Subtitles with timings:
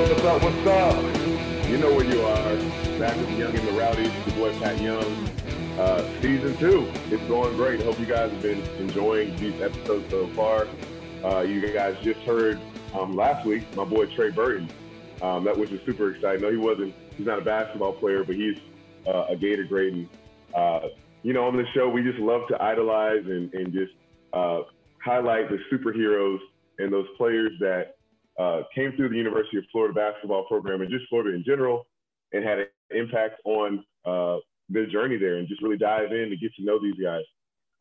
[0.00, 1.68] what's up, what's up?
[1.68, 2.56] You know where you are.
[2.98, 5.28] Back with the Young and the Rowdies, your boy Pat Young.
[5.78, 7.82] Uh, season two, it's going great.
[7.82, 10.66] Hope you guys have been enjoying these episodes so far.
[11.22, 12.58] Uh, you guys just heard
[12.94, 14.70] um, last week my boy Trey Burton.
[15.20, 16.40] Um, that which is super exciting.
[16.40, 16.94] No, he wasn't.
[17.18, 18.56] He's not a basketball player, but he's
[19.06, 19.92] uh, a Gator great.
[19.92, 20.08] And
[20.54, 20.80] uh,
[21.22, 23.92] you know, on the show, we just love to idolize and, and just
[24.32, 24.62] uh,
[25.04, 26.38] highlight the superheroes
[26.78, 27.96] and those players that
[28.40, 31.86] uh, came through the University of Florida basketball program and just Florida in general,
[32.32, 36.36] and had an impact on uh, their journey there, and just really dive in to
[36.36, 37.24] get to know these guys.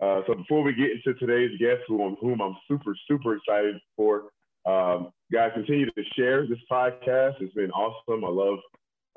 [0.02, 4.32] Uh, so before we get into today's guest, whom, whom I'm super super excited for,
[4.66, 7.35] um, guys, continue to share this podcast.
[7.41, 8.23] It's been awesome.
[8.26, 8.60] I love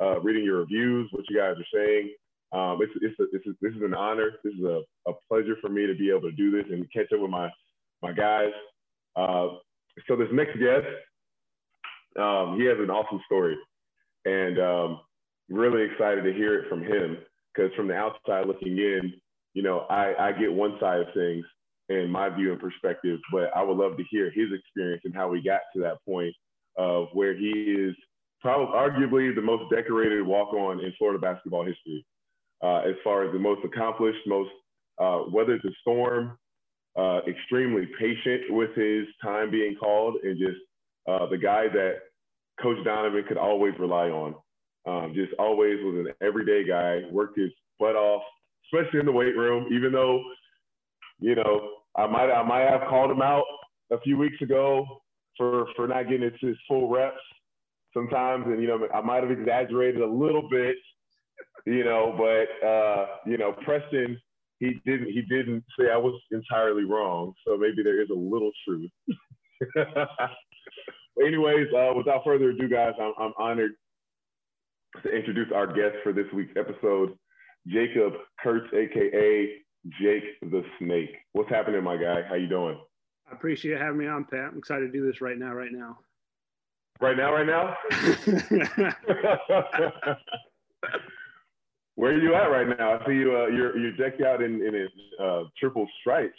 [0.01, 2.15] uh, reading your reviews, what you guys are saying.
[2.53, 4.33] Um, it's, it's, a, it's a, this is an honor.
[4.45, 7.13] This is a, a pleasure for me to be able to do this and catch
[7.13, 7.49] up with my
[8.03, 8.53] my guys.
[9.17, 9.49] Uh,
[10.07, 10.87] so this next guest,
[12.19, 13.57] um, he has an awesome story,
[14.25, 15.01] and um,
[15.49, 17.19] really excited to hear it from him
[17.55, 19.13] because from the outside looking in,
[19.55, 21.45] you know, I, I get one side of things
[21.89, 25.29] and my view and perspective, but I would love to hear his experience and how
[25.29, 26.35] we got to that point
[26.79, 27.95] of where he is
[28.41, 32.05] probably arguably the most decorated walk-on in Florida basketball history,
[32.63, 34.51] uh, as far as the most accomplished, most
[35.01, 36.39] uh, weathered the storm,
[36.99, 40.59] uh, extremely patient with his time being called, and just
[41.09, 41.95] uh, the guy that
[42.61, 44.35] Coach Donovan could always rely on.
[44.87, 48.23] Um, just always was an everyday guy, worked his butt off,
[48.67, 49.69] especially in the weight room.
[49.73, 50.23] Even though,
[51.21, 53.45] you know, I might I might have called him out
[53.93, 54.85] a few weeks ago
[55.37, 57.17] for for not getting into his full reps
[57.95, 60.77] sometimes, and you know I might have exaggerated a little bit,
[61.65, 64.19] you know, but uh, you know Preston
[64.63, 68.53] he didn't he didn't say I was entirely wrong, so maybe there is a little
[68.67, 68.91] truth.
[71.25, 73.73] anyways, uh, without further ado, guys, I'm, I'm honored
[75.03, 77.17] to introduce our guest for this week's episode,
[77.67, 79.49] Jacob Kurtz, aka
[80.01, 81.11] Jake the Snake.
[81.33, 82.23] What's happening, my guy?
[82.29, 82.79] How you doing?
[83.31, 84.51] I appreciate having me on, Pat.
[84.53, 85.99] I'm excited to do this right now, right now.
[87.01, 87.77] Right now, right now?
[91.95, 92.99] Where are you at right now?
[92.99, 93.37] I see you.
[93.37, 96.39] Uh, you're you're decked out in in a, uh, triple stripes.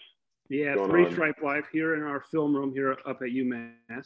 [0.53, 1.11] Yeah, three on.
[1.11, 4.05] stripe life here in our film room here up at UMass.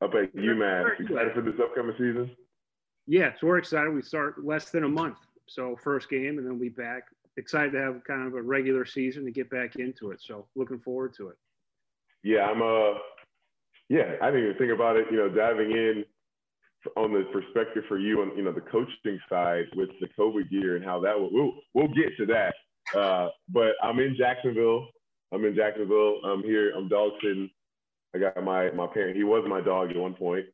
[0.00, 1.00] Up at UMass.
[1.00, 2.30] Excited for this upcoming season?
[3.06, 3.92] Yeah, so we're excited.
[3.92, 7.02] We start less than a month, so first game, and then we back.
[7.36, 10.20] Excited to have kind of a regular season to get back into it.
[10.22, 11.36] So looking forward to it.
[12.24, 12.62] Yeah, I'm.
[12.62, 12.98] Uh,
[13.90, 15.08] yeah, I didn't even think about it.
[15.10, 16.04] You know, diving in
[16.96, 20.76] on the perspective for you on you know the coaching side with the COVID year
[20.76, 22.54] and how that will we'll, we'll get to that.
[22.98, 24.88] Uh, but I'm in Jacksonville.
[25.32, 26.20] I'm in Jacksonville.
[26.24, 26.72] I'm here.
[26.76, 27.50] I'm dog sitting.
[28.14, 29.16] I got my my parent.
[29.16, 30.46] He was my dog at one point.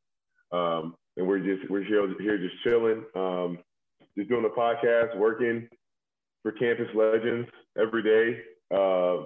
[0.53, 3.59] Um, and we're just we're here, here just chilling, um,
[4.17, 5.69] just doing a podcast, working
[6.43, 8.41] for Campus Legends every day,
[8.75, 9.25] uh,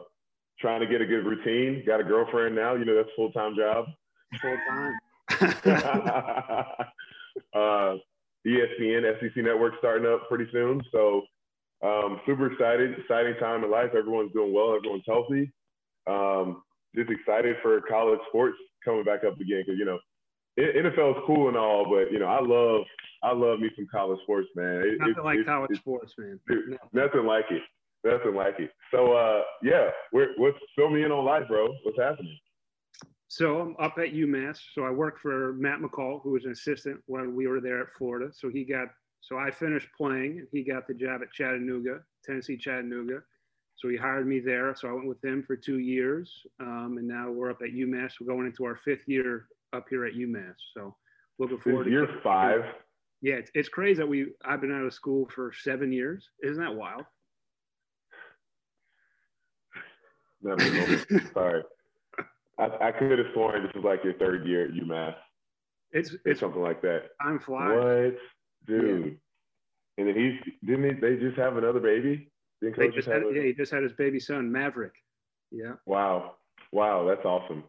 [0.59, 1.85] trying to get a good routine.
[1.87, 3.85] Got a girlfriend now, you know that's full time job.
[4.41, 4.93] Full time.
[7.55, 7.97] uh,
[8.47, 11.23] ESPN, SEC Network starting up pretty soon, so
[11.83, 13.91] um, super excited, exciting time in life.
[13.97, 15.53] Everyone's doing well, everyone's healthy.
[16.07, 16.63] Um,
[16.95, 19.99] just excited for college sports coming back up again because you know
[20.59, 22.85] NFL is cool and all, but you know, I love
[23.23, 24.83] I love me some college sports, man.
[24.85, 26.39] It, nothing it, like college sports, man.
[26.49, 27.63] Dude, nothing like it.
[28.05, 28.71] Nothing like it.
[28.93, 31.69] So uh, yeah, we're, what's fill me in on life, bro.
[31.85, 32.37] What's happening?
[33.29, 34.59] So I'm up at UMass.
[34.75, 37.89] So I work for Matt McCall, who was an assistant when we were there at
[37.97, 38.31] Florida.
[38.31, 38.89] So he got
[39.23, 43.23] so I finished playing, and he got the job at Chattanooga, Tennessee Chattanooga.
[43.77, 44.75] So he hired me there.
[44.77, 48.15] So I went with him for two years, um, and now we're up at UMass.
[48.21, 50.55] We're going into our fifth year up here at UMass.
[50.75, 50.95] So
[51.39, 51.85] looking forward.
[51.85, 52.63] To year to five.
[53.23, 56.29] Yeah, it's, it's crazy that we I've been out of school for seven years.
[56.43, 57.05] Isn't that wild?
[60.43, 60.99] Never.
[61.33, 61.63] Sorry,
[62.59, 65.15] I, I could have sworn this was like your third year at UMass.
[65.93, 67.11] It's it's something like that.
[67.21, 67.79] I'm flying.
[67.79, 68.17] What,
[68.67, 69.05] dude?
[69.05, 69.13] Yeah.
[69.99, 72.31] And then he's didn't he, they just have another baby?
[72.61, 74.95] Didn't they just had, a, yeah, he just had his baby son Maverick.
[75.51, 75.75] Yeah.
[75.85, 76.37] Wow,
[76.71, 77.65] wow, that's awesome.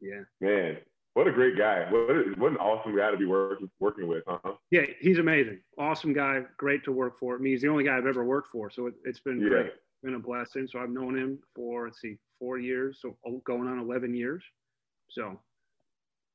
[0.00, 0.22] Yeah.
[0.40, 0.78] Man,
[1.14, 1.86] what a great guy.
[1.90, 4.54] What, a, what an awesome guy to be working working with, huh?
[4.70, 5.60] Yeah, he's amazing.
[5.78, 6.42] Awesome guy.
[6.56, 7.36] Great to work for.
[7.36, 8.70] I mean, he's the only guy I've ever worked for.
[8.70, 9.48] So it, has been yeah.
[9.48, 9.72] great.
[10.02, 10.66] Been a blessing.
[10.70, 12.98] So I've known him for, let's see, four years.
[13.00, 14.42] So oh, going on 11 years.
[15.08, 15.40] So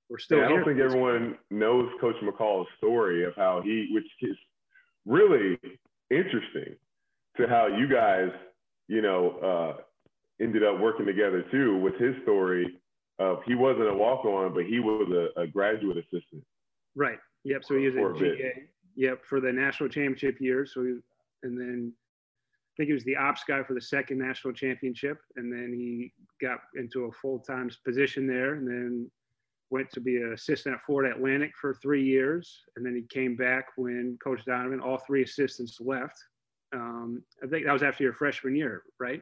[0.09, 4.07] we're still yeah, I don't think everyone knows Coach McCall's story of how he, which
[4.21, 4.37] is
[5.05, 5.57] really
[6.09, 6.75] interesting
[7.37, 8.29] to how you guys,
[8.87, 9.81] you know, uh,
[10.43, 12.79] ended up working together too with his story
[13.19, 16.43] of he wasn't a walk on, but he was a, a graduate assistant.
[16.95, 17.19] Right.
[17.43, 17.63] Yep.
[17.65, 18.37] So he was For a a bit.
[18.37, 18.53] GA.
[18.95, 19.25] Yep.
[19.25, 20.65] For the national championship year.
[20.65, 20.89] So he,
[21.43, 25.19] and then I think he was the ops guy for the second national championship.
[25.35, 29.11] And then he got into a full time position there and then
[29.71, 32.61] went to be an assistant at Florida Atlantic for three years.
[32.75, 36.17] And then he came back when Coach Donovan, all three assistants left.
[36.73, 39.21] Um, I think that was after your freshman year, right?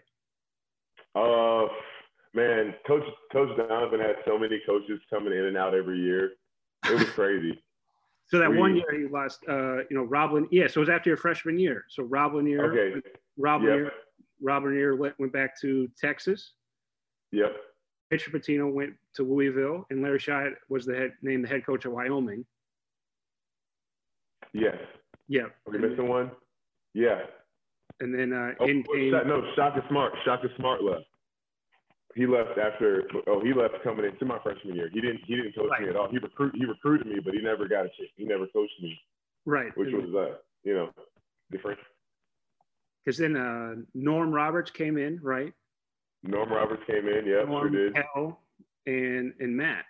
[1.15, 1.67] Uh,
[2.33, 6.31] man, Coach Coach Donovan had so many coaches coming in and out every year.
[6.89, 7.61] It was crazy.
[8.29, 10.49] So that one year he lost, uh, you know, Rob Lanier.
[10.51, 11.85] Yeah, so it was after your freshman year.
[11.87, 13.01] So Rob Lanier, Okay.
[13.37, 13.69] Rob Yep.
[13.71, 13.91] Lanier,
[14.41, 16.51] Rob Lanier went, went back to Texas.
[17.31, 17.55] Yep.
[18.11, 21.85] Richard Pitino went to Louisville, and Larry Shyatt was the head, named the head coach
[21.85, 22.45] of Wyoming.
[24.53, 24.77] Yes.
[25.27, 26.31] Yeah, Are we missing one?
[26.93, 27.19] Yeah.
[27.99, 30.13] and then uh, Oh, in came no, Shaka Smart.
[30.23, 31.03] Shaka Smart left.
[32.15, 33.03] He left after.
[33.27, 34.89] Oh, he left coming into my freshman year.
[34.91, 35.19] He didn't.
[35.27, 36.07] He didn't coach me at all.
[36.09, 36.55] He recruit.
[36.55, 38.09] He recruited me, but he never got a chance.
[38.15, 38.97] He never coached me,
[39.45, 40.89] right, which was uh, you know,
[41.51, 41.77] different.
[43.05, 45.53] because then uh, Norm Roberts came in, right?
[46.27, 47.25] Norm Roberts came in.
[47.25, 47.95] Yeah, sure Norm, did.
[47.95, 48.39] Cal,
[48.85, 49.85] and and Matt.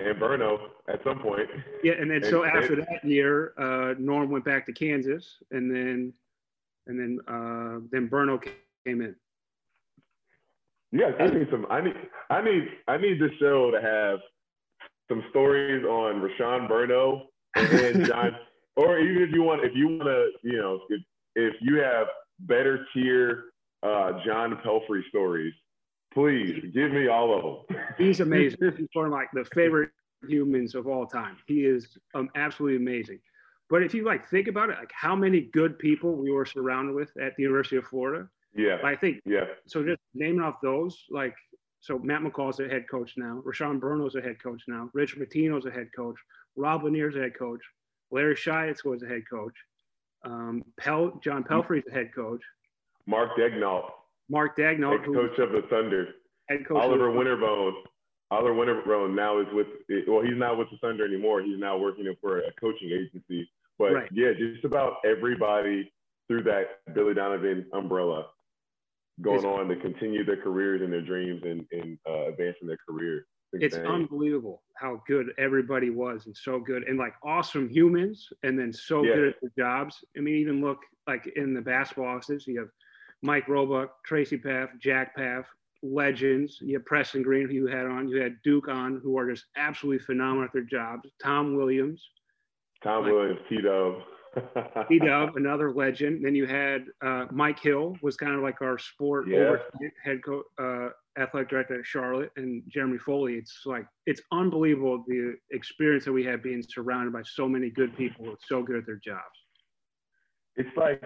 [0.00, 0.58] And Burno
[0.88, 1.48] at some point.
[1.82, 5.70] Yeah, and then so And- after that year, uh, Norm went back to Kansas, and
[5.74, 6.12] then
[6.86, 8.42] and then uh, then Burno
[8.84, 9.16] came in.
[10.92, 11.66] Yeah, I need some.
[11.70, 11.94] I need.
[12.30, 12.68] I need.
[12.88, 14.20] I need the show to have
[15.08, 17.22] some stories on Rashon Burno
[17.56, 18.36] and John,
[18.76, 21.00] or even if you want, if you want to, you know, if,
[21.34, 22.06] if you have
[22.40, 23.44] better tier
[23.82, 25.52] uh, John Pelfrey stories,
[26.12, 27.84] please give me all of them.
[27.98, 28.58] He's amazing.
[28.76, 29.90] He's one of my the favorite
[30.26, 31.36] humans of all time.
[31.46, 33.20] He is um, absolutely amazing.
[33.68, 36.94] But if you like think about it, like how many good people we were surrounded
[36.94, 39.84] with at the University of Florida, yeah, I think yeah, so.
[39.84, 41.34] Just naming off those, like
[41.80, 43.42] so, Matt McCall's a head coach now.
[43.44, 44.90] Rashon Burno's a head coach now.
[44.94, 46.16] Rich Pitino's a head coach.
[46.56, 47.60] Rob Lanier's a head coach.
[48.10, 49.54] Larry Shyatt's was a head coach.
[50.24, 52.42] Um, Pel, John Pelfrey's a head coach.
[53.06, 53.90] Mark Daigneault,
[54.28, 56.08] Mark head who coach of the Thunder.
[56.48, 56.82] head coach.
[56.82, 57.72] Oliver Winterbone.
[58.30, 59.68] Oliver Winterbone now is with.
[60.08, 61.42] Well, he's not with the Thunder anymore.
[61.42, 63.48] He's now working for a coaching agency.
[63.78, 64.08] But Right.
[64.12, 65.92] yeah, just about everybody
[66.28, 68.30] through that Billy Donovan umbrella
[69.20, 72.78] going It's- on to continue their careers and their dreams and, and uh, advancing their
[72.88, 73.26] career.
[73.52, 78.70] it's unbelievable how good everybody was and so good and like awesome humans and then
[78.72, 79.14] so Yeah.
[79.14, 80.04] good at their jobs.
[80.16, 82.68] I mean, even look like in the basketball offices, you have
[83.22, 85.44] Mike Roebuck, Tracy Paff, Jack Paff,
[85.82, 86.58] legends.
[86.60, 88.08] You have Preston Green, who you had on.
[88.08, 91.08] You had Duke on, who are just absolutely phenomenal at their jobs.
[91.22, 92.02] Tom Williams,
[92.82, 93.94] Tom like- Williams, T Dub.
[94.88, 96.22] P Dub, another legend.
[96.22, 99.56] Then you had uh, Mike Hill, was kind of like our sport Yeah.
[100.04, 103.36] head coach, uh, athletic director at Charlotte, and Jeremy Foley.
[103.36, 107.96] It's like it's unbelievable the experience that we had being surrounded by so many good
[107.96, 109.22] people who are so good at their jobs.
[110.56, 111.02] it's like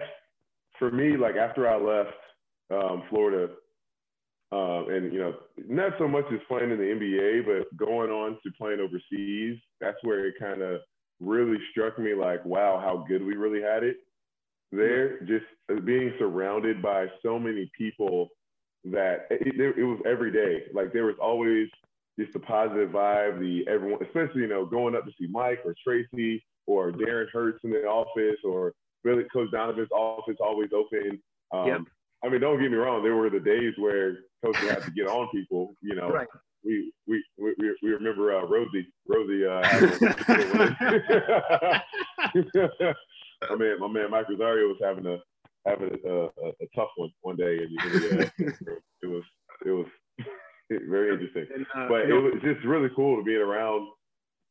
[0.81, 2.17] for me, like after I left
[2.71, 3.53] um, Florida,
[4.51, 5.35] um, and you know,
[5.69, 9.59] not so much as playing in the NBA, but going on to playing overseas.
[9.79, 10.81] That's where it kind of
[11.19, 13.97] really struck me, like, wow, how good we really had it
[14.71, 15.19] there.
[15.19, 15.45] Just
[15.85, 18.29] being surrounded by so many people
[18.85, 20.63] that it, it, it was every day.
[20.73, 21.67] Like there was always
[22.19, 25.75] just the positive vibe, the everyone, especially you know, going up to see Mike or
[25.83, 31.19] Tracy or Darren Hertz in the office or Billy Coach Donovan's office always open.
[31.53, 31.81] Um, Yep.
[32.23, 33.01] I mean, don't get me wrong.
[33.03, 35.73] There were the days where Coach had to get on people.
[35.81, 36.27] You know, Right.
[36.63, 38.87] we we we, we- remember uh, Rosie.
[39.07, 39.43] Rosie.
[39.45, 39.61] Uh,
[43.49, 45.17] my man, my man, Mike Rosario was having a
[45.67, 46.27] having a, a,
[46.61, 48.25] a tough one one day, and uh,
[49.01, 49.23] it was
[49.65, 49.87] it was
[50.69, 53.87] very interesting And, uh, but it was just really cool to be around,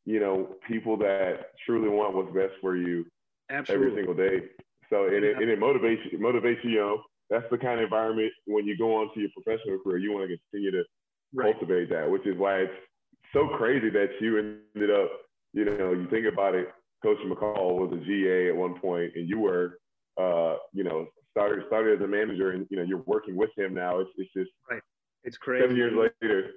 [0.05, 3.05] you know, people that truly want what's best for you
[3.51, 4.41] every single day.
[4.89, 6.71] So and it, and it motivates you, it motivates you.
[6.71, 9.97] You know, that's the kind of environment when you go on to your professional career,
[9.97, 10.83] you want to continue to
[11.33, 11.53] Right.
[11.53, 12.73] cultivate that, which is why it's
[13.31, 14.37] so crazy that you
[14.75, 15.09] ended up,
[15.53, 16.67] you know, you think about it.
[17.01, 19.79] Coach McCall was a GA at one point, and you were,
[20.19, 23.73] uh, you know, started started as a manager, and you know, you're working with him
[23.73, 23.99] now.
[23.99, 24.81] It's it's just right.
[25.23, 25.63] It's crazy.
[25.63, 26.51] seven years later.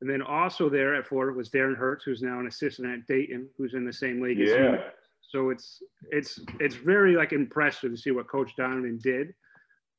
[0.00, 3.48] And then also there at Florida was Darren Hertz, who's now an assistant at Dayton,
[3.58, 4.72] who's in the same league as Yeah.
[4.72, 4.78] you.
[5.36, 9.34] So it's it's it's very like impressive to see what Coach Donovan did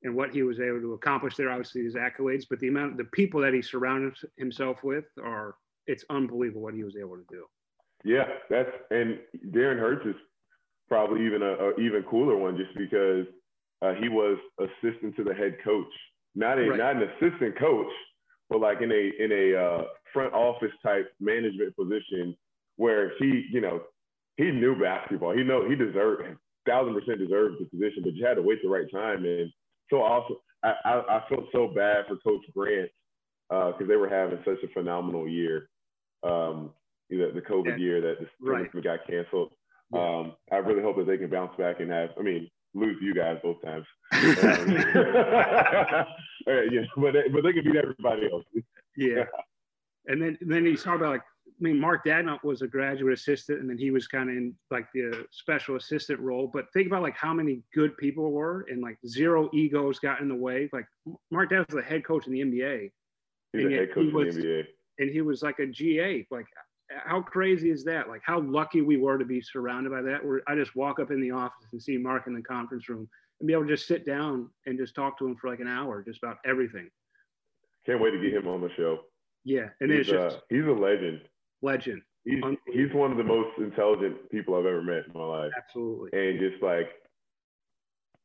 [0.01, 1.51] and what he was able to accomplish there.
[1.51, 5.57] Obviously his accolades, but the amount of the people that he surrounded himself with are
[5.85, 7.45] it's unbelievable what he was able to do.
[8.03, 9.19] Yeah, that's and
[9.51, 10.15] Darren Hertz is
[10.89, 13.27] probably even a, a even cooler one just because
[13.83, 15.93] uh, he was assistant to the head coach,
[16.33, 16.79] not a Right.
[16.79, 17.91] not an assistant coach,
[18.49, 22.35] but like in a in a uh, front office type management position
[22.77, 23.81] where he, you know,
[24.37, 25.35] he knew basketball.
[25.35, 26.23] He know he deserved,
[26.67, 29.25] thousand percent deserved the position, but you had to wait the right time.
[29.25, 29.51] And
[29.89, 32.89] so also, I, I, I felt so bad for Coach Grant
[33.49, 35.69] because uh, they were having such a phenomenal year.
[36.23, 36.71] Um,
[37.09, 37.77] you know, the COVID yeah.
[37.77, 38.71] year that the right.
[38.83, 39.51] got canceled.
[39.93, 40.19] Yeah.
[40.19, 42.09] Um, I really hope that they can bounce back and have.
[42.19, 43.85] I mean, lose you guys both times.
[44.11, 44.21] Um,
[46.47, 48.43] yeah, but they, but they can beat everybody else.
[48.95, 49.23] Yeah.
[50.07, 51.23] And then then he's talking about like
[51.59, 54.53] I mean Mark Daigneault was a graduate assistant and then he was kind of in
[54.69, 56.49] like the special assistant role.
[56.51, 60.29] But think about like how many good people were and like zero egos got in
[60.29, 60.69] the way.
[60.71, 60.85] Like
[61.31, 62.91] Mark Daigneault was the head coach in the NBA.
[63.53, 64.63] He's the head coach he was, in the NBA.
[64.99, 66.27] And he was like a GA.
[66.29, 66.45] Like
[66.89, 68.07] how crazy is that?
[68.07, 70.23] Like how lucky we were to be surrounded by that.
[70.23, 73.09] Where I just walk up in the office and see Mark in the conference room
[73.39, 75.67] and be able to just sit down and just talk to him for like an
[75.67, 76.89] hour, just about everything.
[77.85, 78.99] Can't wait to get him on the show.
[79.43, 81.21] Yeah, and he's, it's just uh, he's a legend.
[81.61, 82.01] Legend.
[82.23, 85.51] He's he's one of the most intelligent people I've ever met in my life.
[85.57, 86.09] Absolutely.
[86.13, 86.87] And just like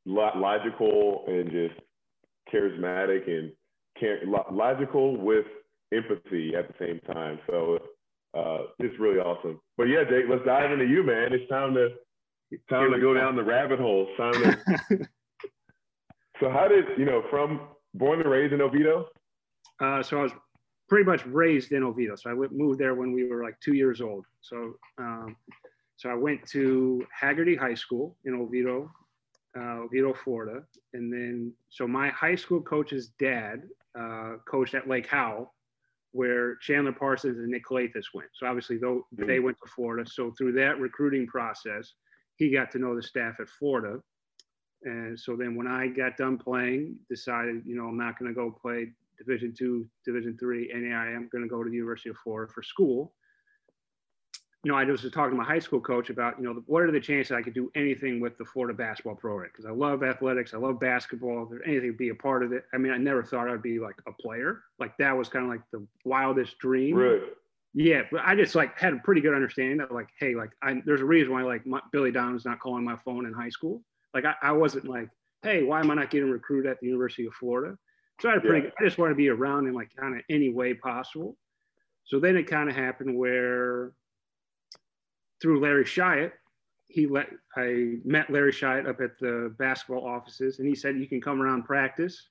[0.05, 1.75] logical and just
[2.53, 3.53] charismatic and
[4.51, 5.47] logical with
[5.93, 7.39] empathy at the same time.
[7.49, 7.79] So
[8.37, 9.61] uh, it's really awesome.
[9.77, 11.33] But yeah, Jake, let's dive into you, man.
[11.33, 11.91] It's time to
[12.69, 14.09] time to go down the rabbit hole.
[14.09, 14.99] It's time to.
[16.41, 19.07] so how did you know from born and raised in Oviedo?
[19.81, 20.33] Uh, so I was
[20.89, 22.17] pretty much raised in Oviedo.
[22.17, 24.27] So I moved there when we were like two years old.
[24.41, 25.37] So um,
[25.97, 28.91] so I went to Hagerty High School in Oviedo,
[29.57, 33.62] uh, Oviedo, Florida, and then so my high school coach's dad
[33.99, 35.53] uh, coached at Lake Howell
[36.12, 38.29] where Chandler Parsons and Nick Calathes went.
[38.35, 40.09] So obviously, though they went to Florida.
[40.09, 41.95] So through that recruiting process,
[42.37, 43.99] he got to know the staff at Florida.
[44.85, 48.35] And so then when I got done playing, decided, you know, I'm not going to
[48.35, 48.93] go play
[49.25, 51.17] Division two, Division three, NAIA.
[51.17, 53.14] I'm going to go to the University of Florida for school
[54.64, 56.83] you know, I was just talking to my high school coach about, you know, what
[56.83, 59.50] are the chances I could do anything with the Florida basketball program?
[59.52, 61.45] Because I love athletics, I love basketball.
[61.45, 63.62] If there's anything to be a part of it, I mean, I never thought I'd
[63.62, 64.62] be like a player.
[64.79, 66.95] Like that was kind of like the wildest dream.
[66.95, 67.23] Right.
[67.75, 70.81] Yeah, but I just like had a pretty good understanding that like, hey, like I,
[70.85, 73.83] there's a reason why like my, Billy Donovan's not calling my phone in high school.
[74.14, 75.09] Like I, I wasn't like,
[75.43, 77.76] hey, why am I not getting recruited at the University of Florida?
[78.23, 78.67] So I had pretty.
[78.69, 78.73] Yeah.
[78.79, 81.37] I just wanted to be around in like kind of any way possible.
[82.05, 83.95] So then it kind of happened where
[85.41, 86.33] through Larry Shyatt,
[86.87, 91.09] he let I met Larry Shyatt up at the basketball offices, and he said you
[91.09, 92.29] can come around practice.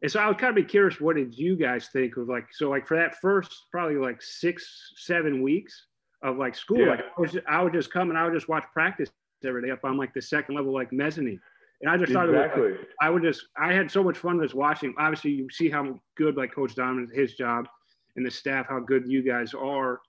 [0.00, 2.46] And so I was kind of be curious, what did you guys think of like
[2.50, 5.88] so like for that first probably like six seven weeks
[6.22, 6.90] of like school, yeah.
[6.90, 9.10] like I, was I would just come and I would just watch practice
[9.44, 11.40] every day up on like the second level like mezzanine.
[11.80, 12.70] And I just thought exactly.
[12.70, 14.94] like, I would just I had so much fun just watching.
[14.98, 17.68] Obviously, you see how good like Coach Donovan his job
[18.16, 20.00] and the staff, how good you guys are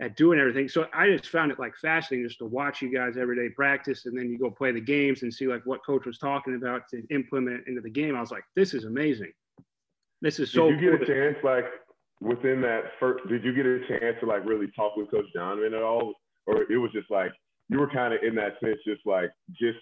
[0.00, 0.66] at doing everything.
[0.66, 4.06] So I just found it like fascinating just to watch you guys every day practice
[4.06, 6.88] and then you go play the games and see like what coach was talking about
[6.88, 8.16] to implement into the game.
[8.16, 9.32] I was like, this is amazing.
[10.22, 11.14] This is so Did you get cool.
[11.14, 11.66] a chance like
[12.20, 15.74] within that first did you get a chance to like really talk with Coach Donovan
[15.74, 16.14] at all?
[16.46, 17.32] Or it was just like
[17.68, 19.78] you were kind of in that sense just like just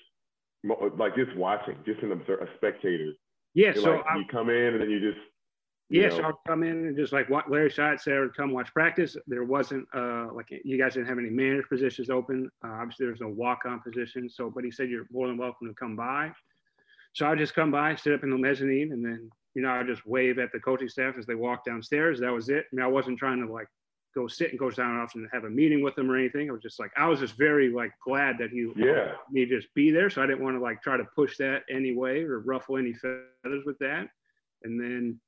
[0.64, 3.12] like just watching, just an observer, a spectator.
[3.54, 5.20] Yeah, so like, I, you come in and then you just
[5.90, 6.24] Yes, know.
[6.24, 9.16] I'll come in and just like what Larry Shyatt said, would come watch practice.
[9.26, 12.50] There wasn't uh, like you guys didn't have any manager positions open.
[12.62, 14.28] Uh, obviously, there's no walk-on position.
[14.28, 16.30] So, but he said you're more than welcome to come by.
[17.14, 19.82] So I just come by, sit up in the mezzanine, and then you know I
[19.82, 22.20] just wave at the coaching staff as they walk downstairs.
[22.20, 22.66] That was it.
[22.70, 23.68] I mean, I wasn't trying to like
[24.18, 26.48] go sit and Coach Donovan and have a meeting with them or anything.
[26.48, 29.72] I was just like I was just very like glad that he yeah me just
[29.74, 30.10] be there.
[30.10, 33.64] So I didn't want to like try to push that anyway or ruffle any feathers
[33.64, 34.08] with that.
[34.64, 35.20] And then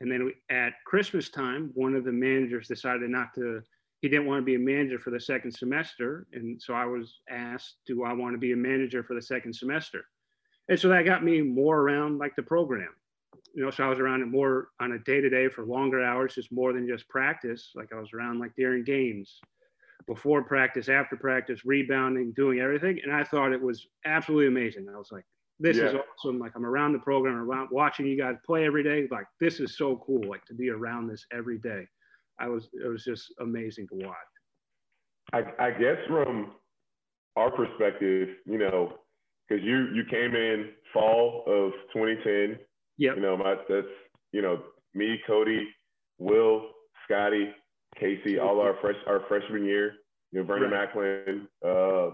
[0.00, 3.62] and then at Christmas time, one of the managers decided not to,
[4.00, 6.26] he didn't want to be a manager for the second semester.
[6.32, 9.54] And so I was asked, do I want to be a manager for the second
[9.54, 10.04] semester?
[10.68, 12.90] And so that got me more around like the program.
[13.54, 16.02] You know, so I was around it more on a day to day for longer
[16.02, 17.70] hours, just more than just practice.
[17.74, 19.40] Like I was around like during games,
[20.06, 22.98] before practice, after practice, rebounding, doing everything.
[23.02, 24.86] And I thought it was absolutely amazing.
[24.92, 25.24] I was like,
[25.60, 25.84] this yeah.
[25.84, 26.38] is awesome.
[26.38, 29.06] Like I'm around the program, around watching you guys play every day.
[29.10, 30.22] Like this is so cool.
[30.28, 31.86] Like to be around this every day.
[32.38, 34.16] I was it was just amazing to watch.
[35.32, 36.52] I, I guess from
[37.36, 38.94] our perspective, you know,
[39.48, 42.58] because you you came in fall of 2010.
[42.98, 43.14] Yeah.
[43.14, 43.86] You know, my that's
[44.32, 44.62] you know
[44.94, 45.68] me, Cody,
[46.18, 46.70] Will,
[47.04, 47.50] Scotty,
[47.98, 49.94] Casey, all our fresh our freshman year.
[50.32, 50.88] You know, Vernon right.
[50.88, 52.10] Macklin, uh,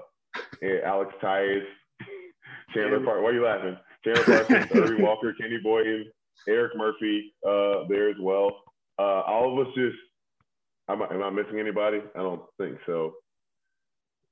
[0.85, 1.65] Alex Tyus,
[2.75, 3.23] Chandler Park.
[3.23, 3.77] Why are you laughing?
[4.05, 6.11] Chandler Parsons, Erving Walker, Kenny Boynton,
[6.49, 8.63] Eric Murphy uh, there as well.
[8.99, 9.97] Uh, all of us just,
[10.89, 12.01] am I, am I missing anybody?
[12.15, 13.15] I don't think so.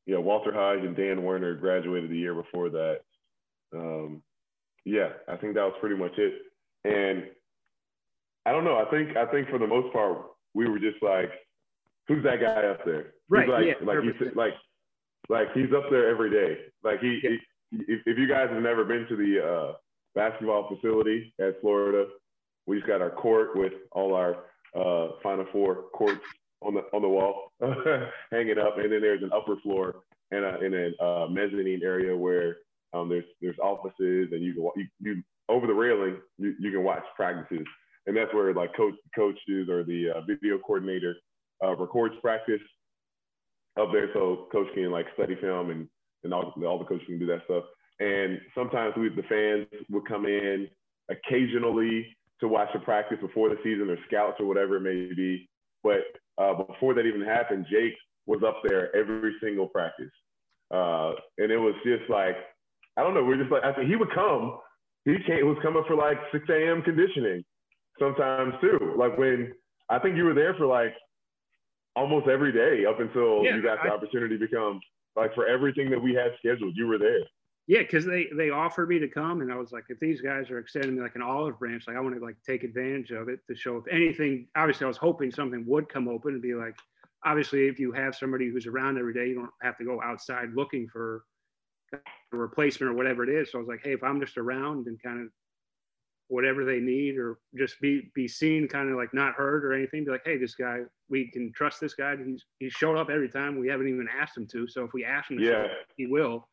[0.06, 2.98] Yeah, Walter Hodge and Dan Werner graduated the year before that.
[3.74, 4.22] Um,
[4.88, 6.32] yeah, I think that was pretty much it.
[6.84, 7.24] And
[8.46, 8.78] I don't know.
[8.78, 10.18] I think I think for the most part,
[10.54, 11.30] we were just like,
[12.06, 13.12] who's that guy up there?
[13.28, 13.48] Right.
[13.48, 14.54] like, yeah, like he's like
[15.28, 16.60] like he's up there every day.
[16.82, 17.30] Like he, yeah.
[17.70, 19.72] he if, if, you guys have never been to the uh,
[20.14, 22.06] basketball facility at Florida,
[22.66, 24.36] we just got our court with all our
[24.74, 26.24] uh, Final Four courts
[26.62, 27.52] on the on the wall
[28.32, 29.96] hanging up, and then there's an upper floor
[30.30, 32.56] and a, and a uh, mezzanine area where
[32.92, 36.84] um, there's there's offices and you can you, you over the railing you, you can
[36.84, 37.66] watch practices,
[38.06, 41.16] and that's where like coach coaches or the uh, video coordinator
[41.64, 42.60] uh, records practice
[43.80, 45.88] up there, so coach can like study film and
[46.24, 47.64] and all, all the coaches can do that stuff.
[48.00, 50.68] And sometimes we the fans would come in
[51.10, 52.06] occasionally
[52.40, 55.48] to watch a practice before the season or scouts or whatever it may be.
[55.82, 56.04] But
[56.38, 57.94] uh, before that even happened, Jake
[58.26, 60.10] was up there every single practice.
[60.70, 62.36] Uh, and it was just like,
[62.98, 64.58] I don't know, we are just like, I think he would come.
[65.04, 66.82] He came, he was coming for like 6 a.m.
[66.82, 67.44] conditioning
[67.98, 68.94] sometimes too.
[68.98, 69.52] Like when
[69.88, 70.94] I think you were there for like
[71.94, 74.80] almost every day up until yeah, you got the I, opportunity to become
[75.16, 77.20] like for everything that we had scheduled, you were there.
[77.68, 80.50] Yeah, because they they offered me to come, and I was like, if these guys
[80.50, 83.28] are extending me like an olive branch, like I want to like take advantage of
[83.28, 84.48] it to show if anything.
[84.56, 86.74] Obviously, I was hoping something would come open and be like,
[87.26, 90.48] obviously, if you have somebody who's around every day, you don't have to go outside
[90.54, 91.24] looking for
[92.32, 93.52] replacement or whatever it is.
[93.52, 95.28] So I was like, hey, if I'm just around and kind of
[96.28, 100.04] whatever they need or just be be seen kind of like not heard or anything
[100.04, 103.30] be like hey this guy we can trust this guy he's he showed up every
[103.30, 105.66] time we haven't even asked him to so if we ask him to yeah.
[105.96, 106.46] he will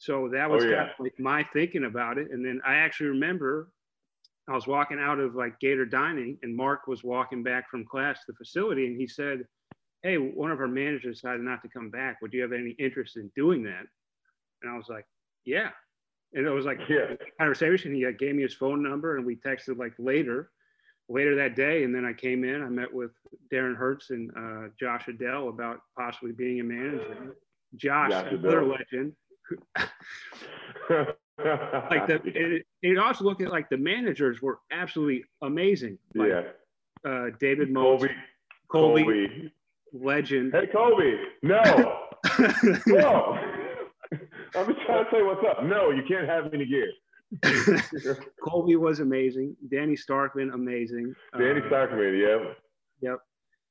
[0.00, 0.76] so that oh, was oh, yeah.
[0.76, 2.28] kind of like my thinking about it.
[2.32, 3.68] And then I actually remember
[4.48, 8.16] I was walking out of like Gator Dining and Mark was walking back from class
[8.20, 9.44] to the facility and he said,
[10.02, 12.22] Hey, one of our managers decided not to come back.
[12.22, 13.84] Would you have any interest in doing that?
[14.62, 15.06] And I was like,
[15.44, 15.70] Yeah.
[16.32, 17.14] And it was like yeah.
[17.38, 17.94] conversation.
[17.94, 20.52] He gave me his phone number and we texted like later,
[21.08, 21.82] later that day.
[21.82, 23.10] And then I came in, I met with
[23.52, 27.36] Darren Hertz and uh, Josh Adell about possibly being a manager.
[27.76, 29.12] Josh, another legend,
[30.88, 35.98] like the it, it, also looked at like the managers were absolutely amazing.
[36.14, 36.42] Like, yeah.
[37.08, 38.10] Uh, David Colby,
[38.70, 39.52] Colby, Colby,
[39.92, 40.52] legend.
[40.52, 41.62] Hey Colby, no,
[42.86, 43.38] no.
[44.54, 45.64] I'm just trying to say what's up.
[45.64, 46.90] No, you can't have any gear.
[48.44, 49.56] Colby was amazing.
[49.70, 51.14] Danny Starkman, amazing.
[51.38, 52.52] Danny uh, Starkman, yeah.
[53.00, 53.20] Yep.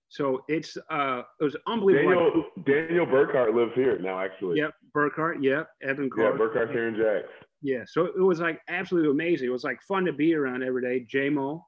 [0.10, 2.44] So it's uh it was unbelievable.
[2.66, 4.58] Daniel Daniel Burkhart lives here now, actually.
[4.58, 5.44] Yep, Burkhart.
[5.44, 6.32] Yep, Evan Carr.
[6.32, 7.28] Yeah, Burkhart here in Jax.
[7.62, 9.48] Yeah, so it was like absolutely amazing.
[9.48, 11.06] It was like fun to be around every day.
[11.14, 11.62] JMO.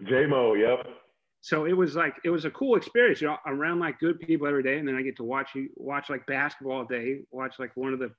[0.00, 0.86] Mo, yep.
[1.44, 3.20] So it was like it was a cool experience.
[3.20, 5.68] You know, around like good people every day, and then I get to watch you
[5.76, 8.10] watch like basketball all day, watch like one of the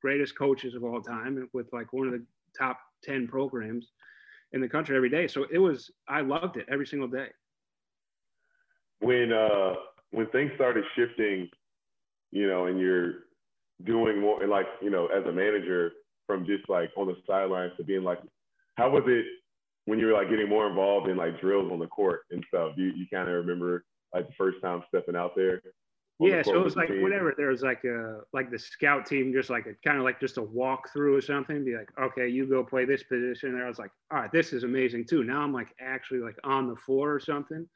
[0.00, 2.26] greatest coaches of all time with like one of the
[2.58, 3.92] top ten programs
[4.50, 5.28] in the country every day.
[5.28, 7.28] So it was I loved it every single day
[8.98, 9.74] when uh
[10.10, 11.48] when things started shifting,
[12.32, 13.12] you know, and you're
[13.84, 15.92] doing more like, you know, as a manager
[16.26, 18.18] from just like on the sidelines to being like,
[18.74, 19.24] how was it
[19.86, 22.76] when you were like getting more involved in like drills on the court and stuff?
[22.76, 25.62] Do you, you kind of remember like the first time stepping out there?
[26.20, 27.02] Yeah, so it was like team?
[27.02, 27.34] whatever.
[27.36, 30.38] There was like a like the scout team, just like a kind of like just
[30.38, 31.64] a walkthrough or something.
[31.64, 33.54] Be like, okay, you go play this position.
[33.54, 35.24] And I was like, all right, this is amazing too.
[35.24, 37.66] Now I'm like actually like on the floor or something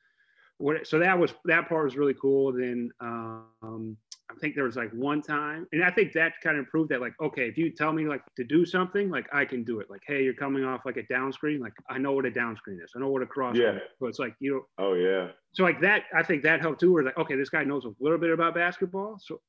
[0.58, 2.52] what, so that was that part was really cool.
[2.52, 3.96] Then um,
[4.30, 7.00] I think there was like one time, and I think that kind of proved that
[7.00, 9.90] like, okay, if you tell me like to do something, like I can do it.
[9.90, 12.56] Like, hey, you're coming off like a down screen, like I know what a down
[12.56, 12.92] screen is.
[12.96, 13.56] I know what a cross.
[13.56, 13.76] Yeah.
[13.76, 13.82] Is.
[14.00, 14.84] So it's like you know.
[14.84, 15.28] Oh yeah.
[15.52, 16.92] So like that, I think that helped too.
[16.92, 19.40] Where like, okay, this guy knows a little bit about basketball, so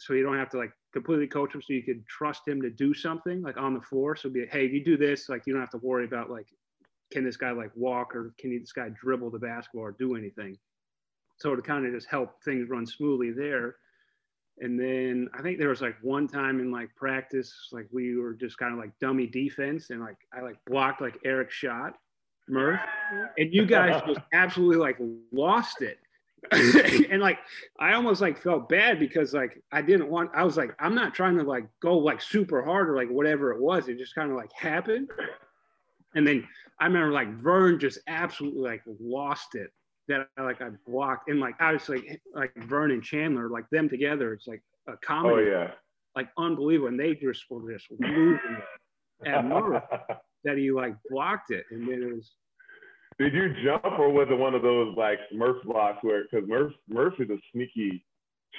[0.00, 1.62] so you don't have to like completely coach him.
[1.62, 4.16] So you can trust him to do something like on the floor.
[4.16, 6.30] So be, like, hey, if you do this, like you don't have to worry about
[6.30, 6.46] like
[7.14, 10.58] can this guy like walk or can this guy dribble the basketball or do anything?
[11.38, 13.76] So to kind of just help things run smoothly there.
[14.58, 18.34] And then I think there was like one time in like practice, like we were
[18.34, 21.94] just kind of like dummy defense and like I like blocked like Eric's shot,
[22.48, 22.80] Murph,
[23.38, 24.96] and you guys just absolutely like
[25.32, 25.98] lost it.
[27.10, 27.38] and like
[27.80, 31.14] I almost like felt bad because like I didn't want I was like I'm not
[31.14, 34.30] trying to like go like super hard or like whatever it was it just kind
[34.30, 35.08] of like happened
[36.14, 36.46] and then
[36.80, 39.70] I remember like Vern just absolutely like lost it
[40.08, 44.32] that I like I blocked and like obviously like Vern and Chandler, like them together,
[44.32, 45.34] it's like a comedy.
[45.34, 45.70] Oh yeah.
[46.16, 46.88] Like unbelievable.
[46.88, 48.58] And they just were just losing
[49.26, 49.80] at Murray
[50.44, 51.64] that he like blocked it.
[51.70, 52.32] And then it was
[53.18, 56.72] did you jump or was it one of those like Murph blocks where because Murph
[56.88, 58.04] Murph is a sneaky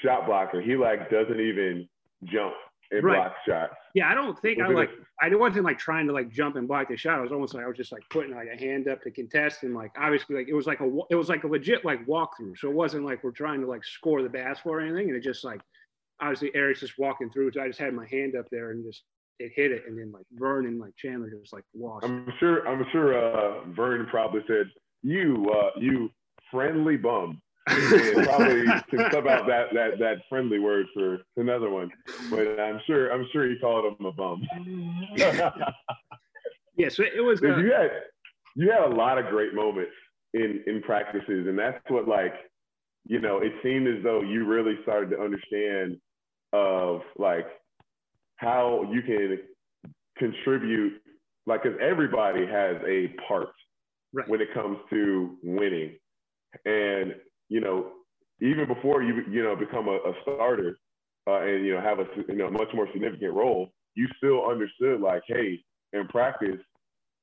[0.04, 0.62] shot blocker.
[0.62, 1.88] He like doesn't even
[2.24, 2.54] jump
[2.92, 3.18] and right.
[3.18, 3.76] block shots.
[3.94, 4.90] Yeah, I don't think I like
[5.22, 7.20] I wasn't like trying to like jump and block the shot.
[7.20, 9.64] I was almost like I was just like putting like a hand up to contest
[9.64, 12.58] and like obviously like it was like a it was like a legit like walkthrough.
[12.58, 15.10] So it wasn't like we're trying to like score the basketball or anything.
[15.10, 15.62] And it just like
[16.22, 17.52] obviously Eric's just walking through.
[17.54, 19.04] So I just had my hand up there and just
[19.40, 22.06] it hit it, and then like Vern and like Chandler just like washed.
[22.06, 22.68] I'm sure.
[22.68, 23.18] I'm sure.
[23.18, 24.70] Uh, Vern probably said,
[25.04, 26.10] "You, uh, you
[26.52, 27.42] friendly bum."
[28.26, 31.90] probably to sub out that that that friendly word for another one.
[32.30, 33.12] But I'm sure.
[33.12, 34.44] I'm sure he called him a bum.
[35.16, 36.90] yeah.
[36.90, 37.42] So it was.
[37.42, 37.92] Uh, you had
[38.56, 39.94] you had a lot of great moments
[40.34, 42.34] in in practices, and that's what like
[43.06, 43.40] you know.
[43.40, 45.98] It seemed as though you really started to understand
[46.54, 47.48] of like
[48.38, 49.40] how you can
[50.18, 51.02] contribute,
[51.46, 53.50] like, because everybody has a part
[54.14, 54.28] right.
[54.28, 55.98] when it comes to winning.
[56.66, 57.16] And,
[57.50, 57.92] you know,
[58.42, 60.78] even before you, you know, become a, a starter
[61.28, 65.02] uh, and, you know, have a, you know, much more significant role, you still understood,
[65.02, 66.60] like, hey, in practice,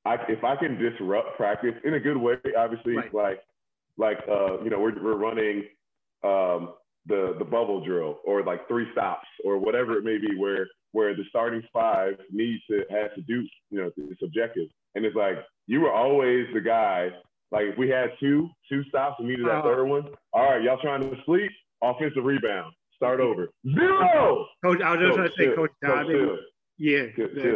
[0.04, 3.14] I, if I can disrupt practice in a good way, obviously, right.
[3.14, 3.40] like,
[3.98, 5.64] like, uh, you know, we're, we're running
[6.24, 6.74] um,
[7.06, 11.16] the, the bubble drill or like three stops or whatever it may be where where
[11.16, 14.68] the starting five needs to has to do, you know, it's objective.
[14.94, 17.08] And it's like you were always the guy.
[17.52, 20.62] Like if we had two two stops and needed that uh, third one, all right,
[20.62, 21.52] y'all trying to sleep?
[21.82, 23.50] Offensive rebound, start over.
[23.74, 24.46] Zero.
[24.64, 26.38] Coach, I was just going to say, Coach Dobbin.
[26.78, 27.06] Yeah,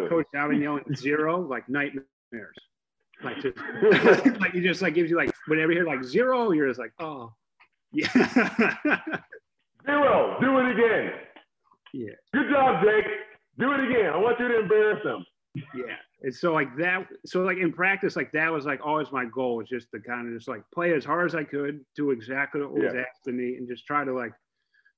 [0.09, 2.05] Coach Dobbin yelling zero like nightmares.
[3.25, 3.57] Like just
[4.41, 6.93] like he just like gives you like whenever you hear like zero, you're just like,
[6.99, 7.33] oh,
[7.93, 8.13] yeah.
[9.87, 10.37] zero.
[10.43, 11.13] Do it again.
[11.95, 12.13] Yeah.
[12.35, 13.07] Good job, Jake.
[13.59, 14.13] Do it again.
[14.13, 15.25] I want you to embarrass him.
[15.75, 15.97] Yeah.
[16.23, 19.57] And so like that, so like in practice, like that was like always my goal
[19.57, 22.61] was just to kind of just like play as hard as I could, do exactly
[22.61, 23.03] what was yeah.
[23.03, 24.33] asked of me, and just try to like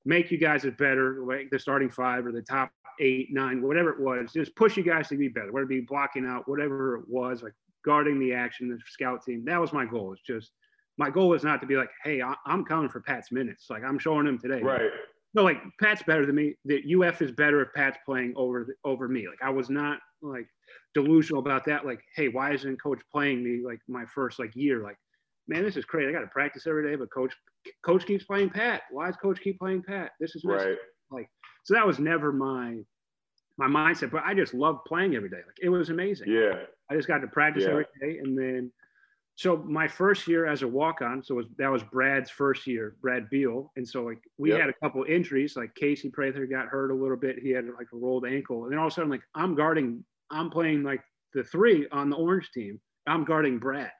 [0.05, 3.89] make you guys it better, like the starting five or the top eight, nine, whatever
[3.91, 6.97] it was, just push you guys to be better, whether it be blocking out, whatever
[6.97, 7.53] it was, like
[7.85, 9.43] guarding the action, the scout team.
[9.45, 10.13] That was my goal.
[10.13, 10.51] It's just
[10.97, 13.67] my goal was not to be like, hey, I'm coming for Pat's minutes.
[13.69, 14.61] Like I'm showing him today.
[14.61, 14.89] Right
[15.33, 16.55] no, like Pat's better than me.
[16.65, 19.27] The UF is better if Pat's playing over the, over me.
[19.27, 20.47] Like I was not like
[20.93, 21.85] delusional about that.
[21.85, 24.83] Like, hey, why isn't Coach playing me like my first like year?
[24.83, 24.97] Like,
[25.47, 26.09] man, this is crazy.
[26.09, 27.33] I got to practice every day, but Coach
[27.83, 28.83] Coach keeps playing Pat.
[28.91, 30.11] Why does Coach keep playing Pat?
[30.19, 30.77] This is right.
[31.11, 31.29] Like,
[31.63, 32.77] so that was never my
[33.57, 34.11] my mindset.
[34.11, 35.37] But I just loved playing every day.
[35.45, 36.31] Like it was amazing.
[36.31, 36.63] Yeah.
[36.89, 37.71] I just got to practice yeah.
[37.71, 38.71] every day, and then
[39.39, 43.29] so my first year as a walk-on, so was, that was Brad's first year, Brad
[43.29, 44.59] Beal, and so like we yep.
[44.59, 47.87] had a couple injuries, like Casey Prather got hurt a little bit, he had like
[47.93, 50.99] a rolled ankle, and then all of a sudden like I'm guarding, I'm playing like
[51.33, 53.93] the three on the Orange team, I'm guarding Brad,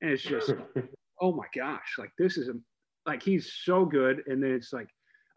[0.00, 0.54] and it's just,
[1.20, 2.54] oh my gosh, like this is a,
[3.04, 4.88] like he's so good, and then it's like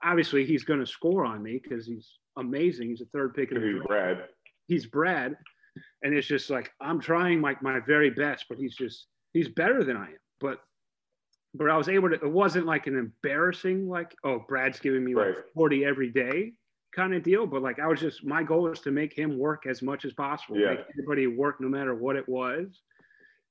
[0.01, 3.59] obviously he's going to score on me because he's amazing, he's a third pick in
[3.59, 4.23] the he's Brad,
[4.67, 5.35] he's Brad,
[6.03, 9.83] and it's just like I'm trying like my very best, but he's just he's better
[9.83, 10.17] than I am.
[10.39, 10.59] But
[11.53, 12.15] but I was able to.
[12.15, 16.53] It wasn't like an embarrassing like oh Brad's giving me like forty every day
[16.95, 17.45] kind of deal.
[17.45, 20.13] But like I was just my goal was to make him work as much as
[20.13, 20.57] possible.
[20.57, 20.71] Yeah.
[20.71, 22.81] Make everybody work no matter what it was.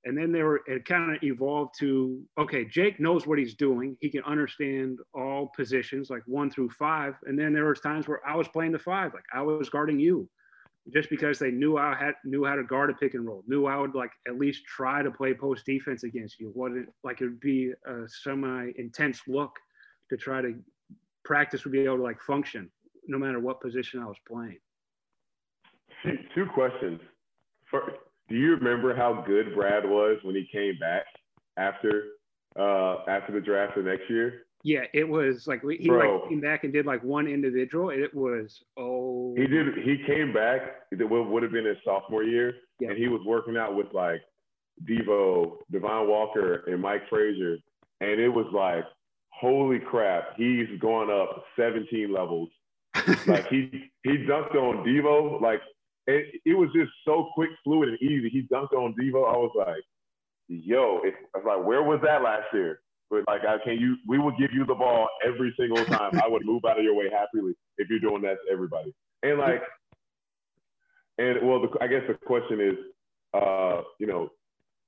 [0.07, 3.97] And then they were it kind of evolved to okay, Jake knows what he's doing.
[4.01, 7.17] He can understand all positions like one through five.
[7.25, 10.01] And then there was times where I was playing the five, like I was guarding
[10.01, 10.29] you
[10.93, 13.67] just because they knew I had knew how to guard a pick and roll, knew
[13.67, 16.51] I would like at least try to play post defense against you.
[16.55, 19.53] What it like it would be a semi intense look
[20.09, 20.55] to try to
[21.25, 22.71] practice would be able to like function
[23.07, 24.59] no matter what position I was playing.
[26.35, 27.01] Two questions.
[27.71, 27.97] First,
[28.29, 31.05] do you remember how good Brad was when he came back
[31.57, 32.05] after
[32.59, 34.47] uh, after the draft the next year?
[34.63, 37.91] Yeah, it was like he Bro, like came back and did like one individual.
[37.91, 39.10] It was oh.
[39.37, 39.67] He did.
[39.67, 39.89] Mm-hmm.
[39.89, 40.61] He came back.
[40.91, 42.91] It would have been his sophomore year, yeah.
[42.91, 44.23] and he was working out with like
[44.89, 47.57] Devo, Devon Walker, and Mike Frazier,
[48.01, 48.85] and it was like,
[49.29, 52.49] holy crap, he's gone up 17 levels.
[53.27, 55.61] like he he dunked on Devo, like
[56.07, 58.29] it, it was just so quick, fluid, and easy.
[58.31, 59.29] He dunked on Devo.
[59.29, 59.83] I was like,
[60.49, 62.81] yo, it, I was like, where was that last year?
[63.11, 63.97] But like, I can you?
[64.09, 66.21] We will give you the ball every single time.
[66.23, 68.95] I would move out of your way happily if you're doing that to everybody.
[69.23, 69.63] And like,
[71.19, 72.75] and well, the, I guess the question is,
[73.35, 74.31] uh, you know,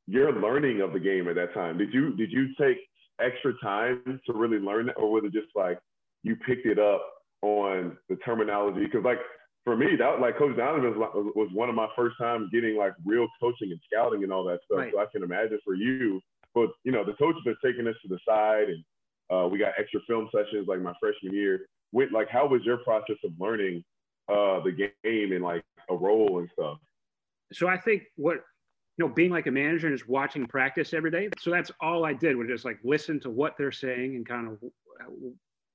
[0.07, 1.79] your learning of the game at that time.
[1.79, 2.79] Did you did you take
[3.21, 5.79] extra time to really learn it, or was it just like
[6.23, 7.03] you picked it up
[7.43, 8.85] on the terminology?
[8.85, 9.19] Because like
[9.65, 12.95] for me, that like Coach Donovan was, was one of my first times getting like
[13.05, 14.79] real coaching and scouting and all that stuff.
[14.79, 14.93] Right.
[14.93, 16.21] So I can imagine for you
[16.55, 18.85] but you know, the coaches are taking us to the side, and
[19.31, 21.67] uh, we got extra film sessions like my freshman year.
[21.93, 23.85] With like, how was your process of learning
[24.33, 26.79] uh, the game and like a role and stuff?
[27.53, 28.37] So I think what
[28.99, 31.31] you know, being like a manager and just watching practice every day.
[31.39, 34.49] So that's all I did was just like listen to what they're saying and kind
[34.49, 34.59] of.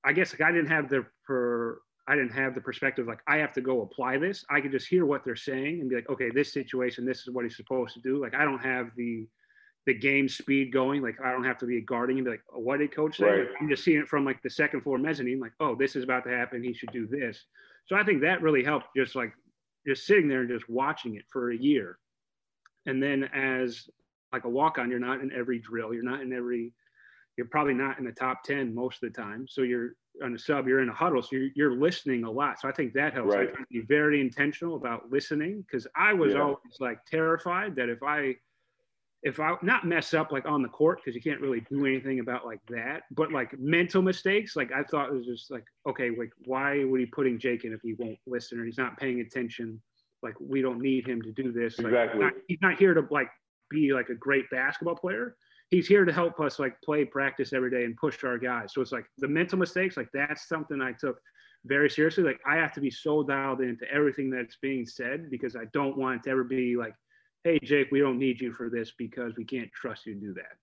[0.04, 3.36] I guess like I didn't have the per I didn't have the perspective like I
[3.36, 4.44] have to go apply this.
[4.48, 7.30] I could just hear what they're saying and be like, okay, this situation, this is
[7.30, 8.20] what he's supposed to do.
[8.20, 9.26] Like I don't have the
[9.86, 11.02] the game speed going.
[11.02, 13.24] Like I don't have to be guarding and be like, oh, what did coach say?
[13.24, 13.38] Right.
[13.40, 16.04] Like, I'm just seeing it from like the second floor mezzanine, like, oh, this is
[16.04, 16.62] about to happen.
[16.62, 17.44] He should do this.
[17.88, 19.32] So I think that really helped just like
[19.86, 21.98] just sitting there and just watching it for a year.
[22.86, 23.88] And then as
[24.32, 25.94] like a walk on, you're not in every drill.
[25.94, 26.72] You're not in every
[27.38, 29.46] you're probably not in the top 10 most of the time.
[29.48, 29.90] So you're
[30.24, 31.22] on a sub, you're in a huddle.
[31.22, 32.60] So you're, you're listening a lot.
[32.60, 33.32] So I think that helps.
[33.32, 33.50] Right.
[33.56, 36.40] I be very intentional about listening because I was yeah.
[36.40, 38.34] always like terrified that if I,
[39.22, 42.20] if I not mess up like on the court because you can't really do anything
[42.20, 46.10] about like that, but like mental mistakes, like I thought it was just like, okay,
[46.10, 49.20] like why would he putting Jake in if he won't listen or he's not paying
[49.20, 49.80] attention?
[50.22, 51.78] Like we don't need him to do this.
[51.78, 52.20] Exactly.
[52.20, 53.30] Not, he's not here to like
[53.70, 55.36] be like a great basketball player
[55.70, 58.72] he's here to help us like play practice every day and push our guys.
[58.72, 61.20] So it's like the mental mistakes, like that's something I took
[61.64, 62.24] very seriously.
[62.24, 65.96] Like I have to be so dialed into everything that's being said because I don't
[65.96, 66.94] want it to ever be like,
[67.44, 70.34] hey Jake, we don't need you for this because we can't trust you to do
[70.34, 70.56] that.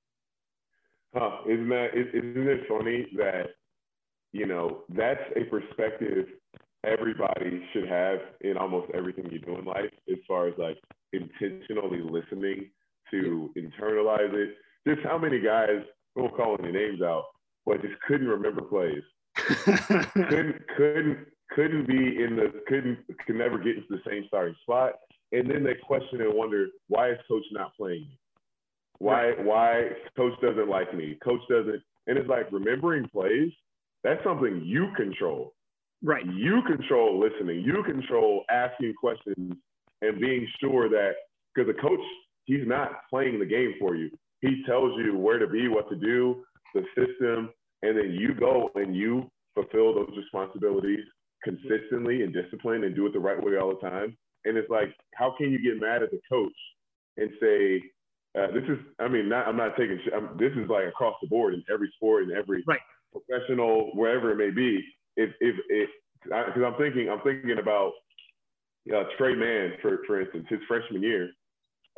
[1.13, 1.37] Huh.
[1.49, 3.47] Isn't that isn't it funny that
[4.33, 6.27] you know that's a perspective
[6.85, 10.77] everybody should have in almost everything you do in life as far as like
[11.13, 12.69] intentionally listening
[13.09, 14.55] to internalize it
[14.87, 15.81] just how many guys,
[16.15, 17.25] I won't call any names out,
[17.65, 19.01] but just couldn't remember plays.
[19.35, 24.93] couldn't couldn't couldn't be in the couldn't could never get into the same starting spot.
[25.31, 28.19] And then they question and wonder why is coach not playing me?
[28.99, 31.17] Why why coach doesn't like me?
[31.23, 33.51] Coach doesn't and it's like remembering plays,
[34.03, 35.53] that's something you control.
[36.03, 36.25] Right.
[36.25, 37.61] You control listening.
[37.61, 39.53] You control asking questions
[40.01, 41.13] and being sure that
[41.53, 41.99] because the coach,
[42.45, 44.11] he's not playing the game for you
[44.45, 47.49] he tells you where to be, what to do, the system,
[47.81, 51.05] and then you go and you fulfill those responsibilities
[51.43, 54.15] consistently and disciplined and do it the right way all the time.
[54.45, 56.53] And it's like, how can you get mad at the coach
[57.17, 57.81] and say,
[58.37, 61.27] uh, this is, I mean, not, I'm not taking, I'm, this is like across the
[61.27, 62.79] board in every sport and every right.
[63.11, 64.83] professional, wherever it may be.
[65.17, 65.89] If, if, if,
[66.23, 67.93] because I'm thinking, I'm thinking about
[68.93, 71.29] uh, Tre Mann, for, for instance, his freshman year,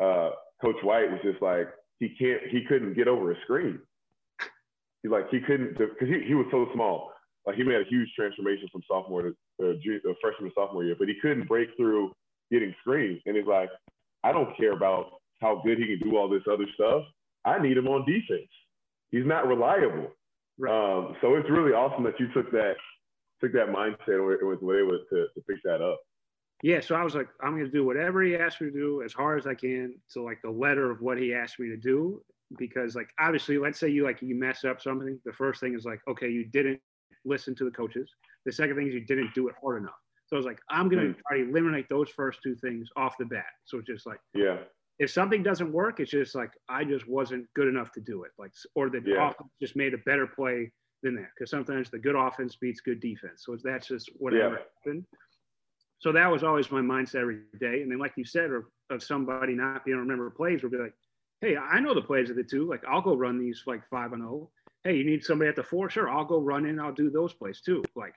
[0.01, 0.31] uh,
[0.62, 1.67] Coach White was just like,
[1.99, 3.79] he can't he couldn't get over a screen.
[5.03, 7.12] He like he couldn't because he, he was so small.
[7.45, 10.95] Like he made a huge transformation from sophomore to uh, uh, freshman to sophomore year,
[10.97, 12.12] but he couldn't break through
[12.51, 13.21] getting screens.
[13.25, 13.69] And he's like,
[14.23, 17.03] I don't care about how good he can do all this other stuff.
[17.45, 18.49] I need him on defense.
[19.12, 20.12] He's not reliable.
[20.57, 20.73] Right.
[20.73, 22.75] Um, so it's really awesome that you took that
[23.39, 25.99] took that mindset and was able to, to pick that up
[26.63, 29.03] yeah, so I was like, I'm going to do whatever he asked me to do
[29.03, 31.77] as hard as I can to like the letter of what he asked me to
[31.77, 32.21] do.
[32.57, 35.19] Because like obviously, let's say you like you mess up something.
[35.25, 36.79] The first thing is like, okay, you didn't
[37.25, 38.10] listen to the coaches.
[38.45, 39.99] The second thing is you didn't do it hard enough.
[40.28, 41.22] So I was like, I'm going to mm.
[41.28, 43.46] try to eliminate those first two things off the bat.
[43.66, 44.58] So it's just like, yeah,
[45.00, 48.32] if something doesn't work, it's just like I just wasn't good enough to do it.
[48.38, 49.30] Like, or the yeah.
[49.30, 50.72] offense just made a better play
[51.04, 51.30] than that.
[51.36, 53.44] Because sometimes the good offense beats good defense.
[53.46, 54.62] So it's that's just whatever yeah.
[54.86, 55.06] happened
[56.00, 57.82] so that was always my mindset every day.
[57.82, 60.72] And then, like you said, or of somebody not being able to remember plays, would
[60.72, 60.94] be like,
[61.42, 62.68] hey, I know the plays of the two.
[62.68, 64.32] Like, I'll go run these like five and zero.
[64.32, 64.52] Oh.
[64.84, 65.90] Hey, you need somebody at the four?
[65.90, 66.80] Sure, I'll go run in.
[66.80, 67.84] I'll do those plays too.
[67.96, 68.13] Like,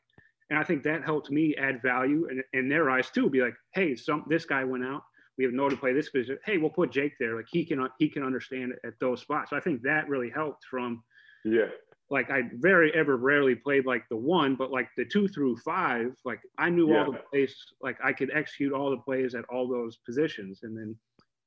[0.50, 3.30] and I think that helped me add value in, in their eyes too.
[3.30, 5.02] Be like, hey, some this guy went out.
[5.38, 6.38] We have no to play this position.
[6.44, 7.36] Hey, we'll put Jake there.
[7.36, 9.50] Like he can he can understand at those spots.
[9.50, 11.02] So I think that really helped from
[11.44, 11.68] yeah
[12.10, 16.12] like I very ever rarely played like the one, but like the two through five,
[16.24, 17.04] like I knew yeah.
[17.04, 20.60] all the plays, like I could execute all the plays at all those positions.
[20.64, 20.96] And then,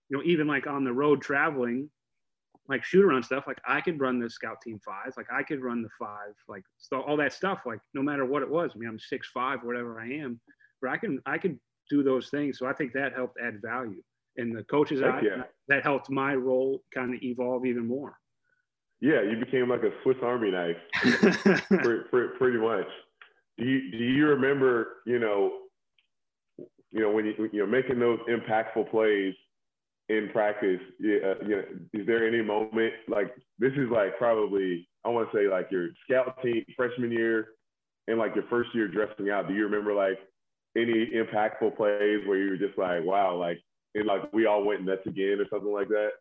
[0.10, 1.90] you know, even like on the road traveling,
[2.70, 5.62] like shoot around stuff, like I could run the scout team five, like I could
[5.62, 8.72] run the five, like so all that stuff, like no matter what it was.
[8.74, 10.40] I mean, I'm six five, whatever I am,
[10.82, 12.58] but I can I could do those things.
[12.60, 14.02] So I think that helped add value.
[14.38, 15.44] And the coaches, I, yeah.
[15.68, 18.18] that helped my role kind of evolve even more.
[19.00, 20.78] Yeah, you became like a Swiss Army knife,
[21.68, 22.88] pretty, pretty much.
[23.58, 25.52] Do you do you remember, you know,
[26.92, 29.36] you know when you you know making those impactful plays
[30.10, 30.80] in practice?
[31.00, 31.64] Yeah, uh, you know,
[31.94, 35.90] is there any moment like this is like probably I want to say like your
[36.04, 37.50] scout team freshman year
[38.08, 39.48] and like your first year dressing out?
[39.48, 40.20] Do you remember like
[40.78, 43.60] any impactful plays where you were just like, wow, like
[43.96, 46.12] and like we all went nuts again or something like that?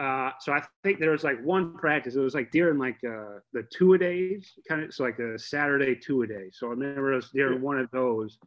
[0.00, 2.16] uh, so I think there was like one practice.
[2.16, 4.88] It was like during like uh, the two a days, kind of.
[4.88, 6.50] It's like a Saturday two a day.
[6.52, 8.38] So I remember it was during one of those.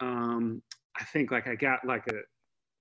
[0.00, 0.62] Um,
[0.98, 2.14] I think like I got like a,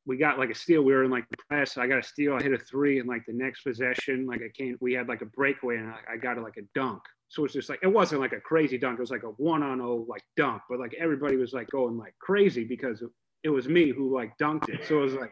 [0.06, 0.82] we got like a steal.
[0.82, 1.78] We were in like the press.
[1.78, 2.34] I got a steal.
[2.34, 4.78] I hit a three, and like the next possession, like I came.
[4.80, 7.02] We had like a breakaway, and I, I got like a dunk.
[7.30, 8.98] So it's just like it wasn't like a crazy dunk.
[8.98, 11.98] It was like a one on oh like dunk, but like everybody was like going
[11.98, 13.04] like crazy because
[13.44, 14.86] it was me who like dunked it.
[14.88, 15.32] So it was like,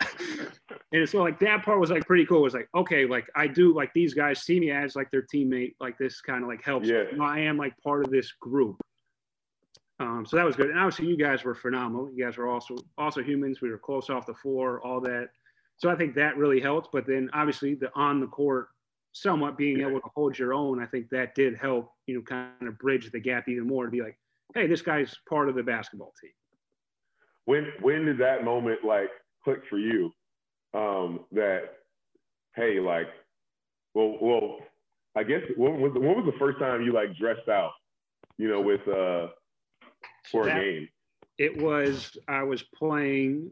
[0.92, 2.38] and so like that part was like pretty cool.
[2.38, 5.22] It was like, okay, like I do like these guys see me as like their
[5.22, 5.74] teammate.
[5.80, 6.88] Like this kind of like helps.
[6.88, 7.04] Yeah.
[7.20, 8.80] I am like part of this group.
[9.98, 10.70] Um, so that was good.
[10.70, 12.10] And obviously you guys were phenomenal.
[12.12, 13.60] You guys were also also humans.
[13.60, 15.28] We were close off the floor, all that.
[15.78, 16.90] So I think that really helped.
[16.92, 18.68] But then obviously the on the court,
[19.12, 22.68] somewhat being able to hold your own, I think that did help, you know, kind
[22.68, 24.18] of bridge the gap even more to be like,
[24.54, 26.32] hey, this guy's part of the basketball team
[27.46, 29.08] when when did that moment like
[29.42, 30.12] click for you?
[30.74, 31.62] Um, that
[32.54, 33.06] hey, like,
[33.94, 34.58] well, well,
[35.16, 37.72] I guess when was when was the first time you like dressed out?
[38.36, 39.28] You know, with uh
[40.30, 40.88] for that, a game.
[41.38, 43.50] It was I was playing.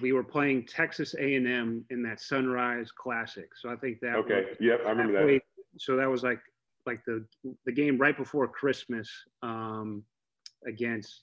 [0.00, 4.16] We were playing Texas A&M in that Sunrise Classic, so I think that.
[4.16, 4.46] Okay.
[4.48, 5.40] Was, yep, I remember that.
[5.78, 6.40] So that was like
[6.86, 7.24] like the
[7.66, 9.10] the game right before Christmas
[9.42, 10.02] um,
[10.66, 11.22] against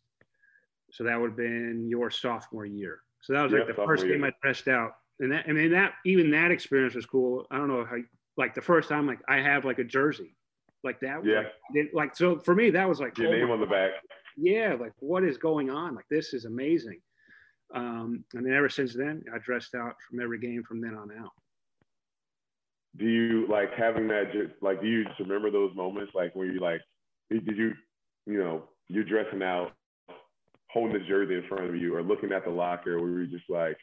[0.92, 3.00] so that would have been your sophomore year.
[3.22, 4.94] So that was like the first game I dressed out.
[5.20, 7.46] And that, I mean, that even that experience was cool.
[7.52, 7.98] I don't know how,
[8.38, 10.36] like the first time, like I have like a jersey,
[10.84, 11.26] like that.
[11.26, 11.44] Yeah.
[11.76, 13.92] Like, like so for me, that was like your oh name on the back.
[14.40, 15.96] Yeah, like what is going on?
[15.96, 17.00] Like this is amazing.
[17.74, 21.12] Um, and then ever since then, I dressed out from every game from then on
[21.20, 21.32] out.
[22.98, 24.32] Do you like having that?
[24.62, 26.82] Like, do you just remember those moments, like where you like,
[27.30, 27.74] did you,
[28.26, 29.74] you know, you're dressing out
[30.72, 33.50] holding the jersey in front of you or looking at the locker where you're just
[33.50, 33.78] like,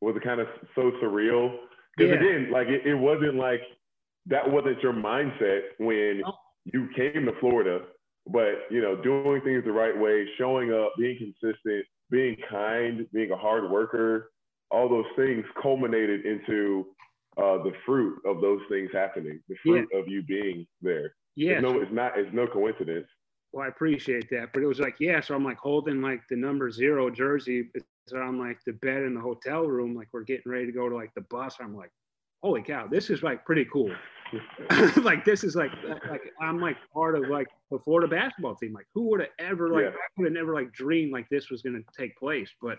[0.00, 1.56] was it kind of so surreal?
[1.96, 2.16] Because yeah.
[2.16, 3.60] again, like it, it, wasn't like
[4.26, 6.32] that wasn't your mindset when oh.
[6.64, 7.80] you came to Florida,
[8.28, 13.30] but you know, doing things the right way, showing up, being consistent, being kind, being
[13.30, 14.30] a hard worker,
[14.70, 16.86] all those things culminated into
[17.36, 19.98] uh, the fruit of those things happening, the fruit yeah.
[19.98, 21.14] of you being there.
[21.36, 21.52] Yeah.
[21.52, 23.06] It's no, it's not, it's no coincidence
[23.52, 24.50] well, I appreciate that.
[24.52, 25.20] But it was like, yeah.
[25.20, 27.70] So I'm like holding like the number zero jersey.
[28.06, 29.94] So I'm like the bed in the hotel room.
[29.94, 31.56] Like we're getting ready to go to like the bus.
[31.60, 31.90] I'm like,
[32.42, 33.90] holy cow, this is like pretty cool.
[35.02, 35.70] like this is like
[36.08, 38.72] like I'm like part of like the Florida basketball team.
[38.72, 39.90] Like who would have ever like yeah.
[39.90, 42.50] I would have never like dreamed like this was gonna take place.
[42.60, 42.78] But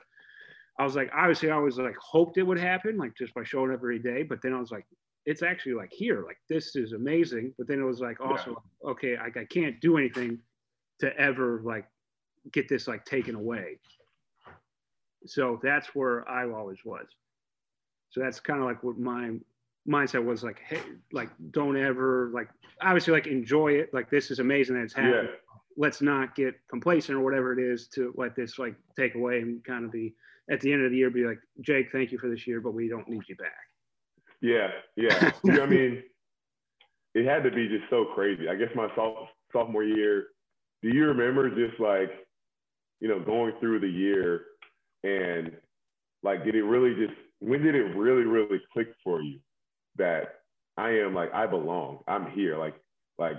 [0.77, 3.71] I was like, obviously I was like hoped it would happen, like just by showing
[3.71, 4.23] up every day.
[4.23, 4.85] But then I was like,
[5.25, 7.53] it's actually like here, like this is amazing.
[7.57, 8.89] But then it was like also, yeah.
[8.91, 10.39] okay, I, I can't do anything
[10.99, 11.85] to ever like
[12.53, 13.79] get this like taken away.
[15.25, 17.07] So that's where I always was.
[18.12, 19.33] So that's kind of like what my
[19.89, 22.49] mindset was like, hey, like don't ever like
[22.82, 23.93] obviously like enjoy it.
[23.93, 25.25] Like this is amazing that it's happening.
[25.25, 25.56] Yeah.
[25.75, 29.63] Let's not get complacent or whatever it is to let this like take away and
[29.63, 30.13] kind of be
[30.52, 32.73] at the end of the year be like, Jake, thank you for this year, but
[32.73, 33.52] we don't need you back.
[34.41, 35.32] Yeah, yeah.
[35.62, 36.04] I mean,
[37.13, 38.47] it had to be just so crazy.
[38.49, 38.88] I guess my
[39.54, 40.28] sophomore year,
[40.82, 42.10] do you remember just like,
[42.99, 44.41] you know, going through the year
[45.04, 45.52] and
[46.23, 49.39] like, did it really just, when did it really, really click for you
[49.99, 50.41] that
[50.77, 52.57] I am like, I belong, I'm here?
[52.57, 52.75] Like,
[53.17, 53.35] like,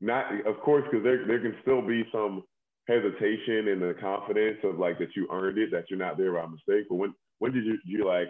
[0.00, 2.44] not, of course, because there, there can still be some
[2.88, 6.46] hesitation and the confidence of like that you earned it, that you're not there by
[6.46, 6.86] mistake.
[6.88, 8.28] But when, when did you, you like,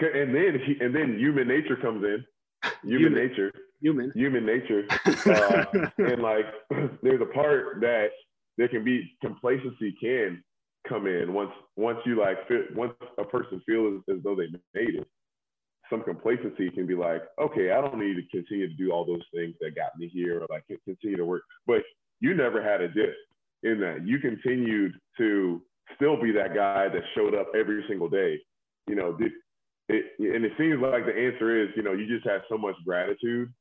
[0.00, 2.24] and then, and then human nature comes in,
[2.82, 3.28] human, human.
[3.28, 4.86] nature human human nature
[5.26, 6.46] uh, and like
[7.02, 8.08] there's a part that
[8.56, 10.42] there can be complacency can
[10.88, 14.46] come in once once you like fit once a person feels as, as though they
[14.74, 15.08] made it
[15.90, 19.22] some complacency can be like okay i don't need to continue to do all those
[19.34, 21.82] things that got me here or like continue to work but
[22.20, 23.14] you never had a dip
[23.62, 25.62] in that you continued to
[25.94, 28.38] still be that guy that showed up every single day
[28.86, 29.32] you know did
[29.88, 32.74] it, and it seems like the answer is you know you just had so much
[32.84, 33.52] gratitude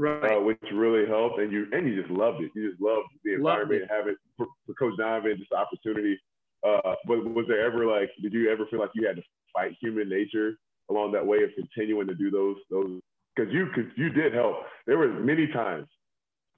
[0.00, 0.36] right.
[0.36, 1.38] Uh, which really helped.
[1.38, 2.50] And you and you just loved it.
[2.54, 6.18] You just loved the environment, loved having for, for, Coach Donovan just the opportunity.
[6.66, 9.22] Uh, but was there ever like, did you ever feel like you had to
[9.54, 10.54] fight human nature
[10.90, 13.00] along that way of continuing to do those those?
[13.34, 14.56] Because you could, you did help.
[14.86, 15.86] There were many times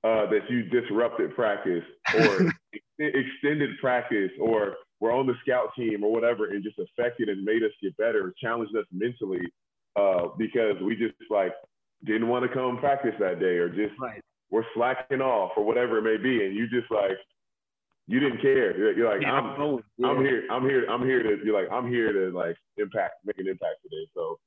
[0.04, 2.50] uh, that you disrupted practice or
[2.98, 7.62] extended practice or were on the scout team or whatever and just affected and made
[7.62, 9.42] us get better, challenged us mentally
[9.96, 11.52] uh, because we just like
[12.04, 14.20] didn't want to come practice that day or just right.
[14.50, 16.44] we're slacking off or whatever it may be.
[16.44, 17.18] And you just like,
[18.07, 18.76] you didn't care.
[18.76, 20.09] You're, you're like, yeah, I'm, yeah.
[20.09, 23.38] I'm here, I'm here, I'm here to, you're like, I'm here to like impact, make
[23.38, 24.09] an impact today.
[24.14, 24.38] So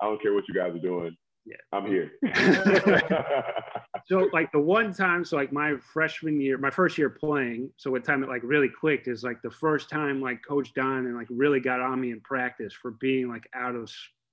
[0.00, 1.16] I don't care what you guys are doing.
[1.46, 1.56] Yeah.
[1.72, 2.10] I'm here.
[4.06, 7.90] so like the one time, so like my freshman year, my first year playing, so
[7.90, 11.28] what time it like really clicked is like the first time like Coach Donovan like
[11.30, 13.90] really got on me in practice for being like out of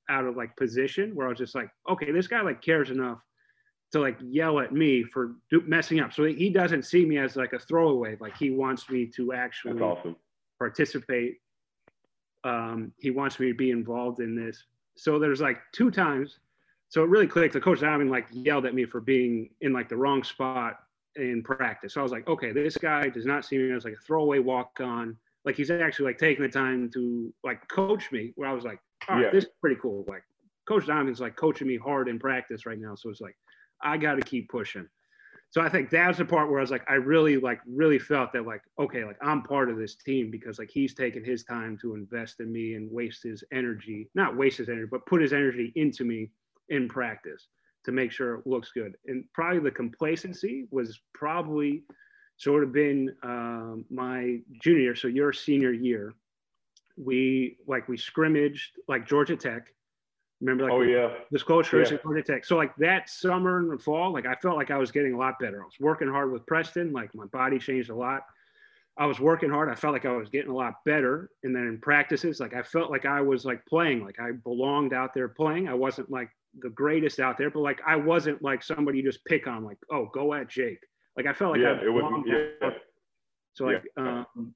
[0.10, 3.20] out of like position where I was just like, okay, this guy like cares enough
[3.92, 6.14] to like yell at me for do- messing up.
[6.14, 8.18] So he doesn't see me as like a throwaway.
[8.20, 10.16] Like he wants me to actually awesome.
[10.58, 11.42] participate.
[12.44, 14.66] Um, he wants me to be involved in this.
[14.96, 16.40] So there's like two times.
[16.90, 17.54] So it really clicked.
[17.54, 20.80] The coach Donovan like yelled at me for being in like the wrong spot
[21.16, 21.94] in practice.
[21.94, 24.40] So I was like, okay, this guy does not see me as like a throwaway
[24.40, 25.18] walk on.
[25.44, 28.32] Like he's actually like taking the time to like coach me.
[28.36, 28.80] Where I was like,
[29.10, 29.32] all right, yeah.
[29.32, 30.06] this is pretty cool.
[30.08, 30.24] Like
[30.66, 32.96] Coach Donovan's like coaching me hard in practice right now.
[32.96, 33.36] So it's like,
[33.84, 34.88] I got to keep pushing.
[35.52, 38.32] So I think that's the part where I was like, I really like really felt
[38.32, 41.78] that like, okay, like I'm part of this team because like he's taking his time
[41.82, 45.34] to invest in me and waste his energy, not waste his energy, but put his
[45.34, 46.30] energy into me
[46.70, 47.48] in practice
[47.84, 48.96] to make sure it looks good.
[49.08, 51.84] And probably the complacency was probably
[52.38, 54.96] sort of been um, my junior year.
[54.96, 56.14] So your senior year,
[56.96, 59.74] we like we scrimmaged like Georgia Tech
[60.42, 61.84] Remember, like, oh yeah, this coach yeah.
[61.84, 62.46] Georgia Tech.
[62.46, 65.38] So like that summer and fall, like I felt like I was getting a lot
[65.40, 65.62] better.
[65.62, 66.92] I was working hard with Preston.
[66.92, 68.24] Like my body changed a lot.
[68.98, 69.70] I was working hard.
[69.70, 71.30] I felt like I was getting a lot better.
[71.44, 74.94] And then in practices, like I felt like I was like playing, like I belonged
[74.94, 75.70] out there playing.
[75.70, 76.30] I wasn't like
[76.60, 79.78] the greatest out there, but like I wasn't like somebody you just pick on, like,
[79.92, 80.80] oh, go at Jake.
[81.16, 82.70] Like I felt like yeah, I it was yeah.
[83.54, 84.24] So like yeah.
[84.36, 84.56] um,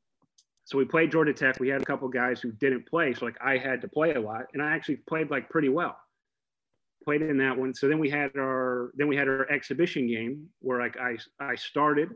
[0.66, 1.60] so we played Georgia Tech.
[1.60, 4.20] We had a couple guys who didn't play, so like I had to play a
[4.20, 5.96] lot, and I actually played like pretty well.
[7.04, 7.74] Played in that one.
[7.74, 11.54] So then we had our then we had our exhibition game where like I I
[11.54, 12.10] started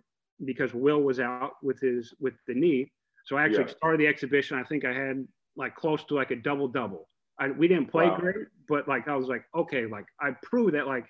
[0.46, 2.92] because Will was out with his with the knee.
[3.26, 3.78] So I actually yeah.
[3.78, 4.58] started the exhibition.
[4.58, 7.08] I think I had like close to like a double double.
[7.40, 8.18] I, we didn't play wow.
[8.18, 11.06] great, but like I was like, okay, like I proved that like,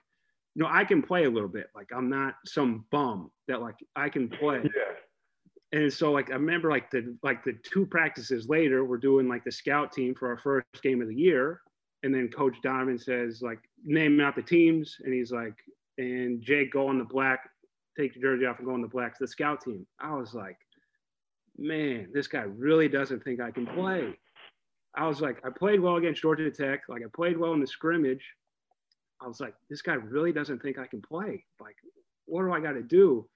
[0.56, 1.68] you know, I can play a little bit.
[1.74, 4.62] Like I'm not some bum that like I can play.
[4.64, 4.96] Yeah
[5.72, 9.44] and so like I remember like the like the two practices later, we're doing like
[9.44, 11.62] the scout team for our first game of the year,
[12.04, 15.56] and then Coach Donovan says like name out the teams, and he's like,
[15.98, 17.50] and Jake go on the black,
[17.98, 19.86] take your jersey off and go on the black to the scout team.
[20.00, 20.58] I was like,
[21.58, 24.18] man, this guy really doesn't think I can play.
[24.96, 27.68] I was like, I played well against Georgia Tech, like I played well in the
[27.68, 28.26] scrimmage.
[29.22, 31.44] I was like, this guy really doesn't think I can play.
[31.60, 31.76] Like,
[32.26, 33.28] what do I got to do?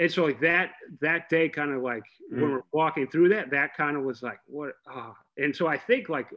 [0.00, 2.40] And so like that that day kind of like mm.
[2.40, 5.78] when we're walking through that that kind of was like what uh, and so i
[5.78, 6.28] think like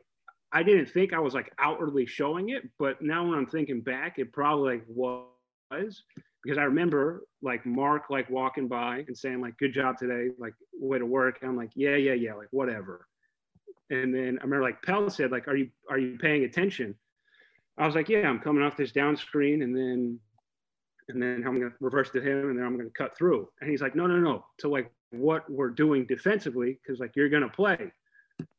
[0.51, 4.20] i didn't think i was like outwardly showing it but now when i'm thinking back
[4.20, 6.03] it probably like was
[6.43, 10.53] because i remember like mark like walking by and saying like good job today like
[10.74, 11.39] way to work.
[11.41, 13.07] And i'm like yeah yeah yeah like whatever.
[13.89, 16.95] And then i remember like pell said like are you are you paying attention?
[17.78, 20.20] I was like yeah i'm coming off this down screen and then
[21.09, 23.49] and then I'm going to reverse to him, and then I'm going to cut through.
[23.61, 24.45] And he's like, no, no, no.
[24.59, 27.91] To like what we're doing defensively, because like you're going to play.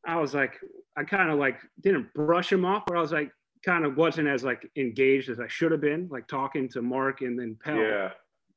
[0.07, 0.61] I was like,
[0.97, 3.31] I kind of like didn't brush him off, but I was like,
[3.65, 7.23] kind of wasn't as like engaged as I should have been, like talking to Mark
[7.23, 8.11] and then Pell yeah.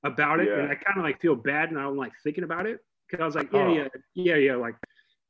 [0.04, 0.48] about it.
[0.48, 0.60] Yeah.
[0.60, 2.80] And I kind of like feel bad and I don't like thinking about it
[3.10, 3.74] because I was like, yeah, oh.
[3.74, 4.76] yeah, yeah, yeah, like.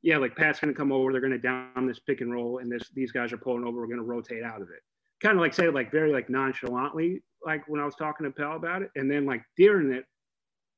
[0.03, 1.11] Yeah, like Pat's gonna come over.
[1.11, 3.81] They're gonna down this pick and roll, and this these guys are pulling over.
[3.81, 4.81] We're gonna rotate out of it.
[5.21, 8.31] Kind of like say it like very like nonchalantly, like when I was talking to
[8.31, 10.05] Pell about it, and then like during it,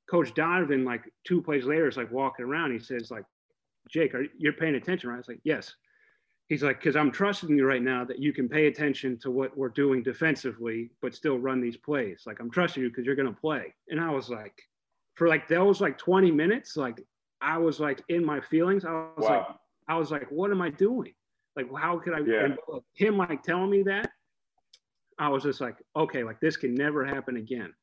[0.10, 2.72] Coach Donovan, like two plays later, is like walking around.
[2.72, 3.26] He says, like,
[3.90, 5.16] Jake, are you're paying attention, right?
[5.16, 5.74] I was like, yes.
[6.48, 9.56] He's like, because I'm trusting you right now that you can pay attention to what
[9.56, 12.24] we're doing defensively, but still run these plays.
[12.26, 13.74] Like I'm trusting you because you're gonna play.
[13.90, 14.62] And I was like,
[15.16, 17.04] for like those like 20 minutes, like
[17.42, 18.86] I was like in my feelings.
[18.86, 19.30] I was wow.
[19.30, 19.48] like,
[19.88, 21.14] I was like, what am I doing?
[21.56, 22.20] Like, how could I?
[22.20, 22.48] Yeah.
[22.94, 24.12] him like telling me that
[25.20, 27.74] I was just like, okay, like this can never happen again.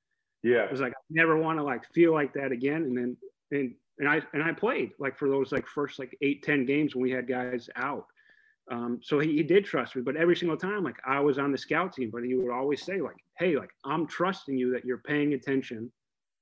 [0.42, 0.64] Yeah.
[0.64, 2.82] It was like I never want to like feel like that again.
[2.82, 3.16] And then
[3.52, 6.94] and and I and I played like for those like first like eight, ten games
[6.94, 8.06] when we had guys out.
[8.68, 11.52] Um, so he, he did trust me, but every single time, like I was on
[11.52, 14.84] the scout team, but he would always say, like, hey, like I'm trusting you that
[14.84, 15.92] you're paying attention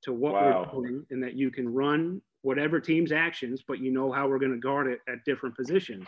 [0.04, 0.70] to what wow.
[0.72, 4.38] we're doing and that you can run whatever team's actions, but you know how we're
[4.38, 6.06] going to guard it at different positions.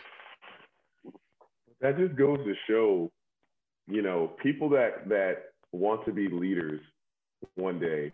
[1.81, 3.11] That just goes to show
[3.87, 5.35] you know, people that that
[5.71, 6.81] want to be leaders
[7.55, 8.11] one day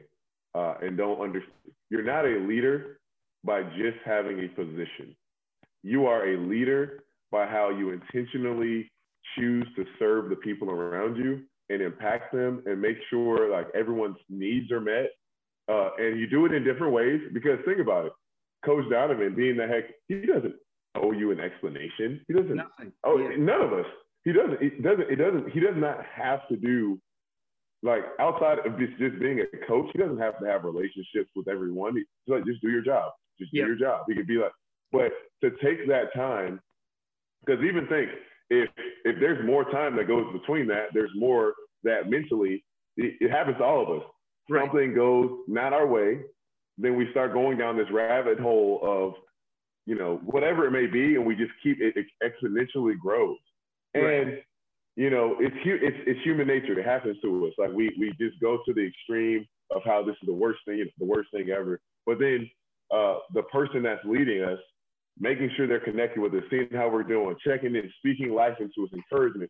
[0.56, 1.52] uh, and don't understand.
[1.90, 3.00] You're not a leader
[3.44, 5.16] by just having a position.
[5.84, 8.92] You are a leader by how you intentionally
[9.38, 14.18] choose to serve the people around you and impact them and make sure like everyone's
[14.30, 15.10] needs are met.
[15.70, 18.12] Uh, and you do it in different ways because think about it.
[18.66, 20.56] Coach Donovan being the heck, he doesn't
[20.96, 22.22] owe you an explanation.
[22.28, 22.56] He doesn't.
[22.56, 22.92] Nothing.
[23.04, 23.36] Oh, yeah.
[23.38, 23.86] none of us
[24.26, 24.62] he doesn't.
[24.62, 25.10] It doesn't.
[25.10, 25.52] It doesn't.
[25.52, 27.00] He does not have to do
[27.84, 29.90] like outside of just, just being a coach.
[29.94, 31.96] He doesn't have to have relationships with everyone.
[31.96, 33.12] He's like, just do your job.
[33.40, 34.06] Just do your job.
[34.08, 34.54] He could be like,
[34.92, 35.12] but
[35.42, 36.62] to take that time,
[37.46, 38.10] because even think
[38.50, 38.70] if
[39.04, 41.54] if there's more time that goes between that, there's more
[41.84, 42.64] that mentally
[42.96, 44.08] it, it happens to all of us.
[44.50, 44.66] Right.
[44.66, 46.20] Something goes not our way,
[46.78, 49.14] then we start going down this rabbit hole of
[49.86, 53.38] you know whatever it may be, and we just keep it, it exponentially grows.
[53.96, 54.28] Right.
[54.28, 54.38] And
[54.96, 56.78] you know, it's it's it's human nature.
[56.80, 57.54] It happens to us.
[57.58, 60.86] Like we we just go to the extreme of how this is the worst thing,
[61.00, 61.80] the worst thing ever.
[62.06, 62.50] But then
[62.92, 64.60] uh, the person that's leading us,
[65.20, 68.86] making sure they're connected with us, seeing how we're doing, checking in, speaking life into
[68.86, 69.50] us, encouragement,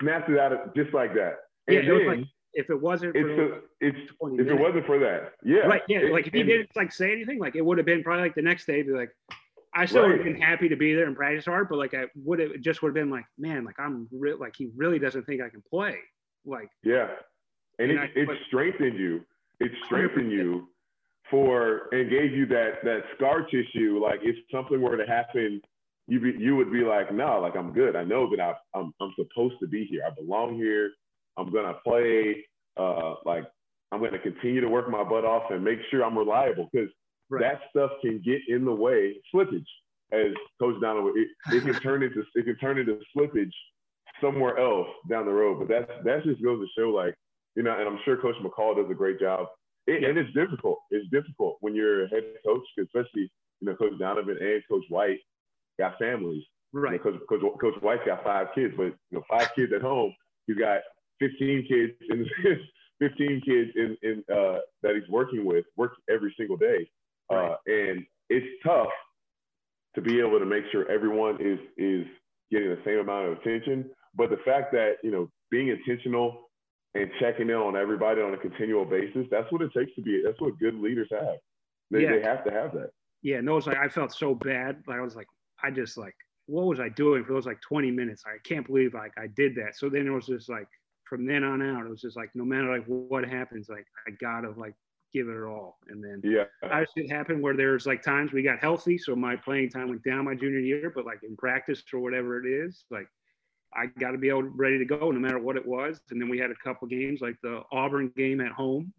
[0.00, 1.36] snaps it out of, just like that.
[1.66, 5.32] And yeah, then, like, if it wasn't for a, it's if it wasn't for that,
[5.44, 5.98] yeah, right, yeah.
[5.98, 8.34] It, like if he didn't like say anything, like it would have been probably like
[8.34, 9.10] the next day, be like,
[9.74, 10.10] I still right.
[10.10, 12.60] would have been happy to be there and practice hard, but like I would have
[12.60, 15.48] just would have been like, man, like I'm real, like he really doesn't think I
[15.48, 15.96] can play,
[16.46, 17.08] like yeah,
[17.78, 19.24] and, and it, I, it but, strengthened you.
[19.60, 20.68] It strengthened you
[21.30, 24.00] for and gave you that that scar tissue.
[24.02, 25.60] Like if something were to happen,
[26.06, 27.96] you be, you would be like, no, like I'm good.
[27.96, 30.02] I know that I, I'm I'm supposed to be here.
[30.06, 30.90] I belong here.
[31.36, 32.44] I'm gonna play.
[32.76, 33.44] Uh, like
[33.90, 36.90] I'm gonna continue to work my butt off and make sure I'm reliable because
[37.30, 37.42] right.
[37.42, 39.16] that stuff can get in the way.
[39.34, 39.66] Slippage,
[40.12, 43.52] as Coach Donovan, it, it can turn into it can turn into slippage
[44.20, 45.58] somewhere else down the road.
[45.58, 47.14] But that's that just goes to show, like
[47.56, 49.46] you know, and I'm sure Coach McCall does a great job.
[49.86, 50.08] It, yeah.
[50.08, 50.78] And it's difficult.
[50.90, 55.18] It's difficult when you're a head coach, especially you know Coach Donovan and Coach White
[55.78, 56.44] got families.
[56.72, 57.00] Right.
[57.04, 59.82] You know, Coach, Coach Coach White's got five kids, but you know five kids at
[59.82, 60.14] home.
[60.46, 60.80] He's got
[61.20, 62.26] 15 kids in
[63.00, 66.88] 15 kids in, in uh, that he's working with, works every single day.
[67.30, 67.52] Right.
[67.52, 68.88] Uh, and it's tough
[69.94, 72.06] to be able to make sure everyone is is
[72.50, 73.90] getting the same amount of attention.
[74.14, 76.50] But the fact that you know being intentional
[76.94, 80.22] and checking in on everybody on a continual basis, that's what it takes to be.
[80.24, 81.36] That's what good leaders have.
[81.90, 82.12] They, yeah.
[82.12, 82.90] they have to have that.
[83.22, 84.82] Yeah, no, it's like I felt so bad.
[84.86, 85.26] Like I was like,
[85.62, 86.14] I just like,
[86.46, 88.22] what was I doing for those like 20 minutes?
[88.26, 89.76] I can't believe like I did that.
[89.76, 90.68] So then it was just like
[91.08, 94.12] from then on out, it was just like no matter like what happens, like I
[94.20, 94.74] gotta like
[95.14, 95.78] give it at all.
[95.88, 99.36] And then yeah, I it happened where there's like times we got healthy, so my
[99.36, 102.84] playing time went down my junior year, but like in practice or whatever it is,
[102.90, 103.06] like
[103.74, 106.00] I got to be able ready to go no matter what it was.
[106.10, 108.92] And then we had a couple games like the Auburn game at home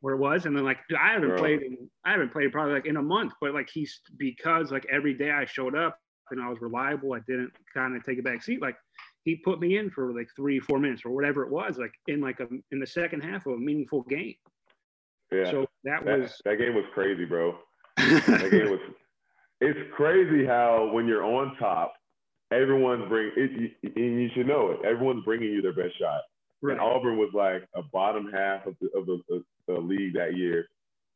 [0.00, 0.46] where it was.
[0.46, 1.38] And then like I haven't Bro.
[1.38, 4.86] played in, I haven't played probably like in a month, but like he's because like
[4.90, 5.98] every day I showed up
[6.30, 8.60] and I was reliable, I didn't kind of take a back seat.
[8.60, 8.76] Like
[9.24, 12.20] he put me in for like three, four minutes or whatever it was, like in
[12.20, 14.34] like a in the second half of a meaningful game.
[15.32, 15.50] Yeah.
[15.50, 17.58] So that, that was that game was crazy, bro.
[17.96, 18.80] that game was
[19.60, 21.94] it's crazy how when you're on top
[22.52, 24.86] everyone's bringing it, and you should know it.
[24.86, 26.20] Everyone's bringing you their best shot.
[26.62, 26.72] Right.
[26.72, 30.36] And Auburn was like a bottom half of the, of the, of the league that
[30.36, 30.66] year,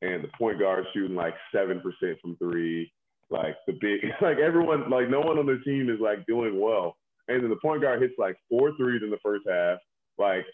[0.02, 2.92] and the point guard shooting like seven percent from three.
[3.30, 6.96] Like the big, like everyone, like no one on the team is like doing well.
[7.28, 9.78] And then the point guard hits like four threes in the first half.
[10.18, 10.44] Like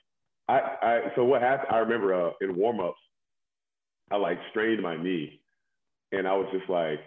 [0.48, 1.68] I, I so what happened?
[1.72, 2.92] I remember uh, in warmups,
[4.10, 5.40] I like strained my knee,
[6.12, 7.00] and I was just like,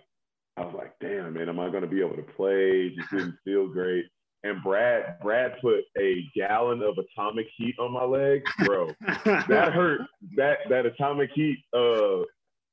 [0.57, 2.93] I was like, damn, man, am I going to be able to play?
[2.95, 4.05] Just didn't feel great.
[4.43, 8.89] And Brad, Brad put a gallon of atomic heat on my leg, bro.
[9.25, 10.01] that hurt.
[10.37, 12.23] That that atomic heat uh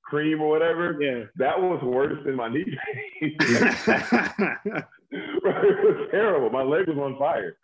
[0.04, 0.96] cream or whatever.
[1.00, 1.24] Yeah.
[1.36, 2.64] That was worse than my knee
[3.20, 3.36] pain.
[3.40, 6.50] it was terrible.
[6.50, 7.56] My leg was on fire.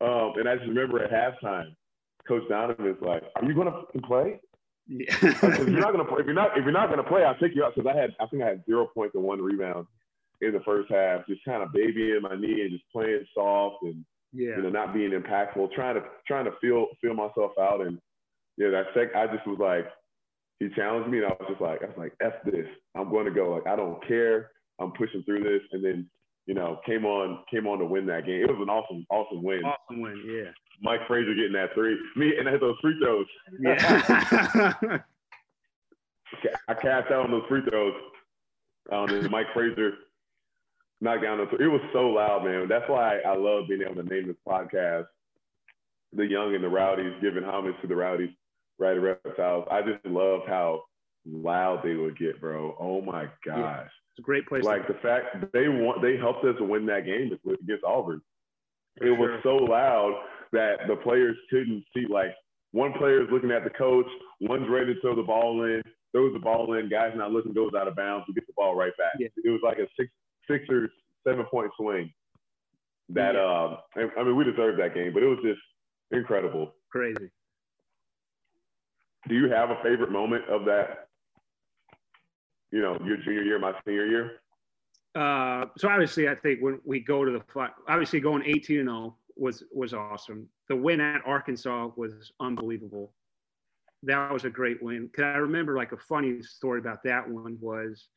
[0.00, 1.74] Um, and I just remember at halftime,
[2.26, 4.40] Coach Donovan was like, "Are you going to play?"
[4.88, 5.14] Yeah.
[5.22, 7.54] if you're not gonna play, if you're not if you're not gonna play, I'll take
[7.54, 9.86] you out because I had I think I had zero points and one rebound
[10.40, 14.04] in the first half, just kind of babying my knee and just playing soft and
[14.32, 14.56] yeah.
[14.56, 17.80] you know not being impactful, trying to trying to feel feel myself out.
[17.80, 17.98] And
[18.56, 19.86] yeah, that sec I just was like
[20.58, 22.66] he challenged me and I was just like I was like f this,
[22.96, 23.50] I'm going to go.
[23.50, 25.62] Like I don't care, I'm pushing through this.
[25.72, 26.10] And then
[26.46, 28.42] you know came on came on to win that game.
[28.42, 29.64] It was an awesome awesome win.
[29.64, 30.50] Awesome win, yeah.
[30.80, 31.96] Mike Frazier getting that three.
[32.16, 33.26] Me and I had those free throws.
[33.60, 34.72] Yeah.
[36.68, 37.94] I cast out on those free throws.
[38.90, 39.92] Um, and Mike Frazier
[41.00, 41.66] knocked down the three.
[41.66, 42.68] It was so loud, man.
[42.68, 45.04] That's why I love being able to name this podcast
[46.12, 48.30] The Young and the Rowdies, giving homage to the Rowdies,
[48.78, 49.66] Rowdy Reptiles.
[49.70, 50.82] I just love how
[51.26, 52.76] loud they would get, bro.
[52.78, 53.58] Oh my gosh.
[53.58, 54.64] Yeah, it's a great place.
[54.64, 58.20] Like the fact they want they helped us win that game against Auburn.
[58.98, 59.18] For it sure.
[59.18, 60.20] was so loud
[60.52, 62.06] that the players couldn't see.
[62.08, 62.34] Like
[62.72, 64.06] one player is looking at the coach,
[64.40, 67.72] one's ready to throw the ball in, throws the ball in, guys not looking, goes
[67.78, 69.14] out of bounds, we get the ball right back.
[69.18, 69.28] Yeah.
[69.44, 70.10] It was like a six,
[70.50, 70.90] six or
[71.26, 72.12] seven point swing.
[73.10, 75.60] that uh, I mean, we deserved that game, but it was just
[76.10, 76.74] incredible.
[76.90, 77.30] Crazy.
[79.28, 81.08] Do you have a favorite moment of that?
[82.72, 84.32] You know, your junior year, my senior year.
[85.14, 89.16] Uh, so obviously, I think when we go to the obviously going 18 and 0
[89.36, 90.48] was was awesome.
[90.68, 93.12] The win at Arkansas was unbelievable.
[94.02, 95.10] That was a great win.
[95.14, 98.08] Cause I remember like a funny story about that one was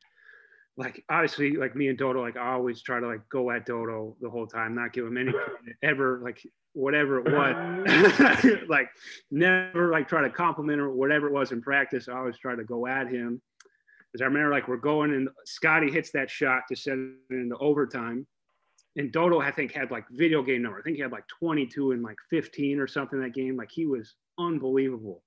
[0.76, 4.16] like obviously like me and Dodo, like I always try to like go at Dodo
[4.20, 5.32] the whole time, not give him any
[5.82, 6.42] ever like
[6.72, 8.90] whatever it was, like
[9.30, 12.08] never like try to compliment or whatever it was in practice.
[12.08, 13.40] I always try to go at him.
[14.16, 17.54] Because I remember like we're going and Scottie hits that shot to send it into
[17.58, 18.26] overtime.
[18.96, 20.78] And Dodo, I think, had like video game number.
[20.78, 23.58] I think he had like 22 and like 15 or something that game.
[23.58, 25.22] Like he was unbelievable.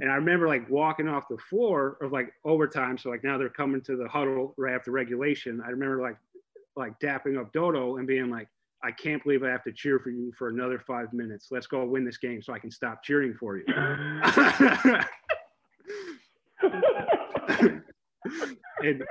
[0.00, 2.98] And I remember like walking off the floor of like overtime.
[2.98, 5.62] So like now they're coming to the huddle right after regulation.
[5.64, 6.16] I remember like
[6.74, 8.48] like dapping up Dodo and being like,
[8.82, 11.48] I can't believe I have to cheer for you for another five minutes.
[11.52, 13.64] Let's go win this game so I can stop cheering for you.
[18.82, 19.04] and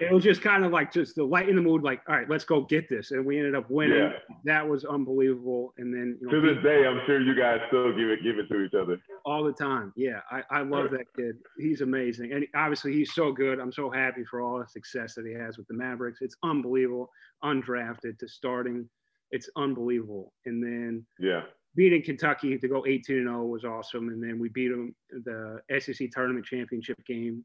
[0.00, 2.28] it was just kind of like just the light in the mood, like, all right,
[2.28, 3.10] let's go get this.
[3.10, 3.98] And we ended up winning.
[3.98, 4.12] Yeah.
[4.44, 5.74] That was unbelievable.
[5.78, 8.38] And then you know, to this day, I'm sure you guys still give it give
[8.38, 9.00] it to each other.
[9.24, 9.92] All the time.
[9.96, 10.20] Yeah.
[10.30, 11.36] I, I love that kid.
[11.58, 12.32] He's amazing.
[12.32, 13.58] And obviously he's so good.
[13.60, 16.18] I'm so happy for all the success that he has with the Mavericks.
[16.20, 17.10] It's unbelievable.
[17.44, 18.88] Undrafted to starting.
[19.30, 20.32] It's unbelievable.
[20.46, 21.42] And then yeah.
[21.74, 24.08] Beating Kentucky to go 18 0 was awesome.
[24.08, 24.94] And then we beat them
[25.24, 27.44] the SEC tournament championship game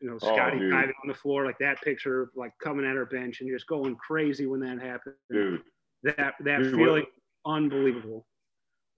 [0.00, 2.96] you know, oh, Scottie oh, diving on the floor, like that picture, like coming at
[2.96, 5.14] our bench and just going crazy when that happened.
[5.30, 5.62] Dude,
[6.02, 7.04] that that dude, feeling,
[7.42, 8.26] what, unbelievable.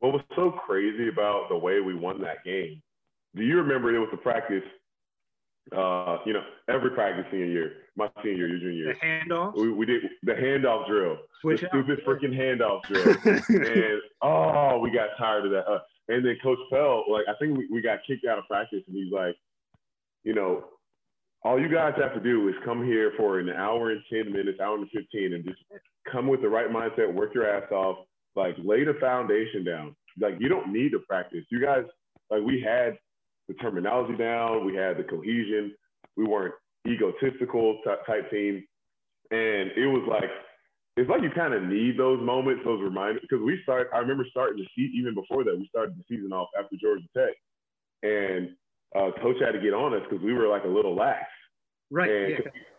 [0.00, 2.82] What was so crazy about the way we won that game?
[3.34, 4.64] Do you remember it was a practice?
[5.76, 8.94] Uh, you know, every practice senior year, my senior year, your junior year.
[8.94, 9.56] The handoff.
[9.56, 11.16] We, we did the handoff drill.
[11.40, 13.16] Switch the stupid freaking handoff drill.
[13.48, 15.66] and oh, we got tired of that.
[15.66, 18.82] Uh, and then Coach Pell, like I think we, we got kicked out of practice,
[18.86, 19.34] and he's like,
[20.22, 20.64] you know,
[21.46, 24.58] all you guys have to do is come here for an hour and 10 minutes,
[24.58, 25.60] hour and 15, and just
[26.10, 27.98] come with the right mindset, work your ass off,
[28.34, 29.94] like lay the foundation down.
[30.18, 31.44] Like you don't need to practice.
[31.48, 31.84] You guys,
[32.32, 32.98] like we had
[33.46, 35.72] the terminology down, we had the cohesion,
[36.16, 38.64] we weren't egotistical type team.
[39.30, 40.30] And it was like,
[40.96, 44.26] it's like you kind of need those moments, those reminders, because we start, I remember
[44.30, 47.36] starting the season, even before that, we started the season off after Georgia Tech.
[48.02, 48.50] And
[48.96, 51.26] uh, coach had to get on us because we were like a little lax.
[51.90, 52.10] Right.
[52.10, 52.38] And yeah.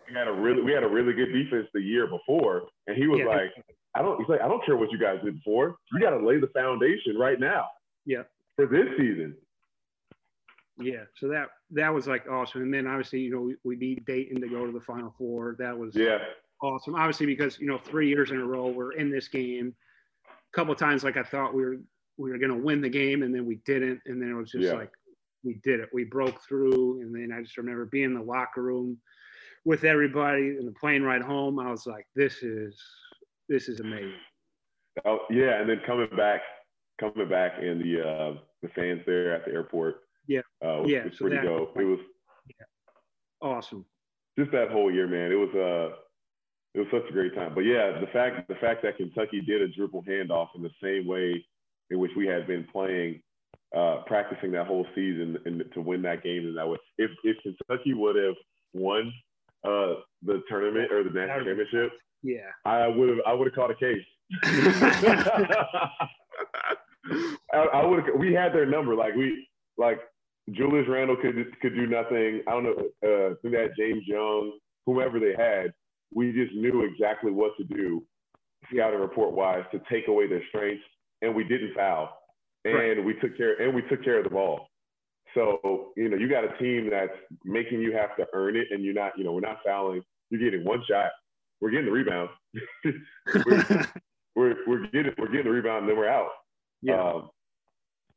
[0.10, 3.08] we had a really we had a really good defense the year before, and he
[3.08, 3.28] was yeah.
[3.28, 3.52] like,
[3.96, 4.20] I don't.
[4.20, 5.78] He's like, I don't care what you guys did before.
[5.94, 7.68] You got to lay the foundation right now.
[8.06, 8.24] Yeah.
[8.56, 9.36] For this season.
[10.80, 11.04] Yeah.
[11.16, 14.42] So that that was like awesome, and then obviously you know we, we beat Dayton
[14.42, 15.56] to go to the Final Four.
[15.60, 16.20] That was yeah
[16.62, 16.96] awesome.
[16.96, 19.76] Obviously because you know three years in a row we're in this game.
[20.28, 21.78] A couple times like I thought we were
[22.18, 24.52] we were going to win the game, and then we didn't, and then it was
[24.52, 24.74] just yeah.
[24.74, 24.92] like
[25.44, 25.90] we did it.
[25.94, 28.98] We broke through, and then I just remember being in the locker room
[29.66, 31.60] with everybody and the plane ride home.
[31.60, 32.80] I was like, "This is
[33.50, 34.14] this is amazing."
[35.06, 36.42] Oh yeah, and then coming back,
[37.00, 40.02] coming back, and the uh, the fans there at the airport.
[40.28, 41.78] Yeah, uh, was, yeah, was so pretty dope.
[41.78, 42.00] It was
[42.48, 43.48] yeah.
[43.48, 43.86] awesome.
[44.38, 45.32] Just that whole year, man.
[45.32, 45.96] It was uh
[46.74, 47.54] it was such a great time.
[47.56, 51.08] But yeah, the fact the fact that Kentucky did a dribble handoff in the same
[51.08, 51.46] way
[51.90, 53.22] in which we had been playing
[53.76, 56.46] uh, practicing that whole season and to win that game.
[56.46, 58.36] And that was if, if Kentucky would have
[58.74, 59.12] won
[59.64, 61.92] uh, the tournament or the national championship,
[62.24, 64.04] yeah, I would have I would have caught a case.
[67.54, 68.16] I, I would have.
[68.18, 68.96] We had their number.
[68.96, 69.48] Like we
[69.78, 70.00] like
[70.52, 72.42] Julius Randle could could do nothing.
[72.48, 72.72] I don't know.
[73.04, 75.74] Uh, through that James Young, whomever they had,
[76.14, 78.04] we just knew exactly what to do,
[78.74, 80.84] scouting report wise, to take away their strengths,
[81.22, 82.17] and we didn't foul
[82.72, 83.06] and right.
[83.06, 84.70] we took care and we took care of the ball.
[85.34, 87.14] So you know, you got a team that's
[87.46, 89.18] making you have to earn it, and you're not.
[89.18, 90.02] You know, we're not fouling.
[90.30, 91.12] You're getting one shot.
[91.62, 92.30] We're getting the rebound.
[93.46, 93.86] we're,
[94.36, 96.30] we're, we're getting we're getting the rebound, and then we're out.
[96.82, 97.02] Yeah.
[97.02, 97.30] Um,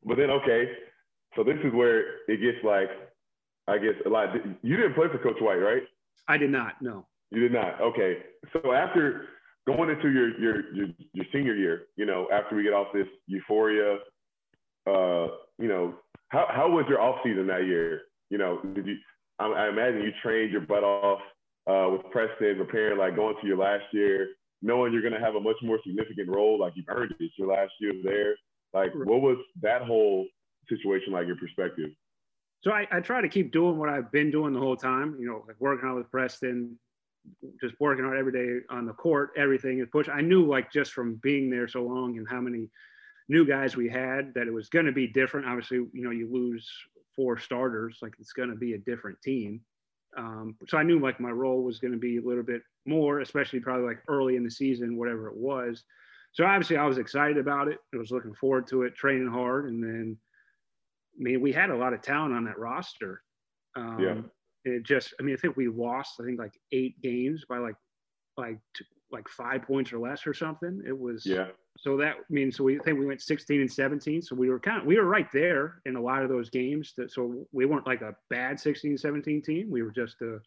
[0.05, 0.73] but then okay,
[1.37, 2.89] so this is where it gets like,
[3.69, 4.29] I guess a lot.
[4.63, 5.83] You didn't play for Coach White, right?
[6.29, 6.75] I did not.
[6.81, 7.07] No.
[7.31, 7.81] You did not.
[7.81, 8.19] Okay.
[8.53, 9.27] So after
[9.67, 13.07] going into your your your, your senior year, you know, after we get off this
[13.27, 13.99] euphoria
[14.87, 15.29] uh,
[15.59, 15.95] you know,
[16.29, 18.03] how, how was your off season that year?
[18.31, 18.97] You know, did you,
[19.39, 21.21] I, I imagine you trained your butt off
[21.67, 24.29] uh, with Preston, preparing, like going to your last year,
[24.63, 27.35] knowing you're going to have a much more significant role, like you've earned it It's
[27.39, 28.37] your last year there.
[28.73, 30.27] Like, what was that whole
[30.69, 31.91] situation like, your perspective?
[32.63, 35.27] So I, I try to keep doing what I've been doing the whole time, you
[35.27, 36.79] know, like working out with Preston,
[37.61, 40.09] just working hard every day on the court, everything is push.
[40.09, 42.69] I knew like just from being there so long and how many
[43.31, 45.47] new guys we had that it was going to be different.
[45.47, 46.69] Obviously, you know, you lose
[47.15, 49.61] four starters, like it's going to be a different team.
[50.19, 53.21] Um, so I knew like my role was going to be a little bit more,
[53.21, 55.85] especially probably like early in the season, whatever it was.
[56.33, 57.79] So obviously I was excited about it.
[57.95, 60.17] I was looking forward to it, training hard, and then
[61.17, 63.23] I mean we had a lot of talent on that roster.
[63.77, 64.21] Um, yeah.
[64.65, 67.77] It just, I mean, I think we lost, I think like eight games by like,
[68.37, 68.59] like,
[69.13, 70.83] like five points or less or something.
[70.87, 71.49] It was, yeah.
[71.79, 74.23] So that means, so we think we went 16 and 17.
[74.23, 76.93] So we were kind of, we were right there in a lot of those games.
[76.97, 79.71] That, so we weren't like a bad 16, 17 team.
[79.71, 80.41] We were just a,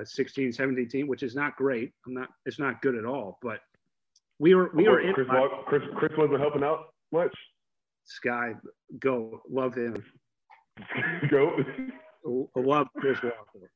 [0.00, 1.92] a 16, 17 team, which is not great.
[2.06, 3.60] I'm not, it's not good at all, but
[4.38, 7.34] we were, we were Chris, in, Chris, Chris wasn't helping out much.
[8.04, 8.52] Sky,
[9.00, 9.96] go, love him.
[11.30, 11.56] go.
[12.54, 13.70] Love Chris Walker.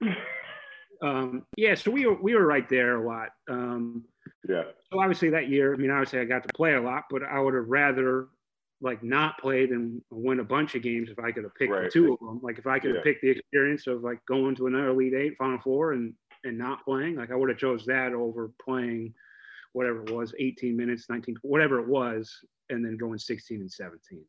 [1.02, 3.30] Um, yeah, so we were we were right there a lot.
[3.48, 4.04] Um,
[4.48, 4.62] yeah.
[4.90, 7.40] So obviously that year, I mean, obviously I got to play a lot, but I
[7.40, 8.28] would have rather
[8.80, 11.90] like not play than win a bunch of games if I could have picked right.
[11.90, 12.40] two of them.
[12.42, 13.12] Like if I could have yeah.
[13.12, 16.84] picked the experience of like going to another Elite Eight, Final Four, and and not
[16.84, 19.14] playing, like I would have chose that over playing
[19.72, 22.30] whatever it was, 18 minutes, 19, whatever it was,
[22.68, 24.22] and then going 16 and 17.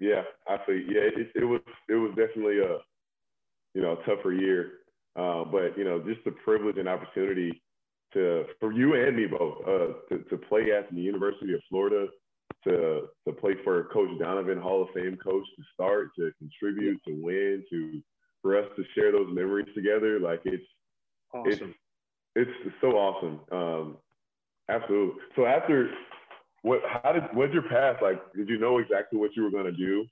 [0.00, 2.78] Yeah, I think yeah, it, it was it was definitely a
[3.74, 4.79] you know tougher year,
[5.16, 7.60] uh, but you know just the privilege and opportunity
[8.12, 12.06] to for you and me both uh, to to play at the University of Florida,
[12.64, 17.14] to to play for Coach Donovan, Hall of Fame coach, to start, to contribute, to
[17.22, 18.00] win, to
[18.42, 20.18] for us to share those memories together.
[20.18, 20.64] Like it's
[21.34, 21.74] awesome.
[22.34, 23.40] it's it's so awesome.
[23.52, 23.96] Um,
[24.68, 25.20] absolutely.
[25.36, 25.90] So after
[26.62, 29.64] what how did what's your path like did you know exactly what you were going
[29.64, 30.04] to do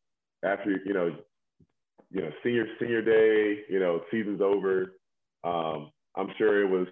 [0.45, 1.15] after you know
[2.11, 4.95] you know senior senior day you know season's over.
[5.45, 6.89] Um i'm sure it was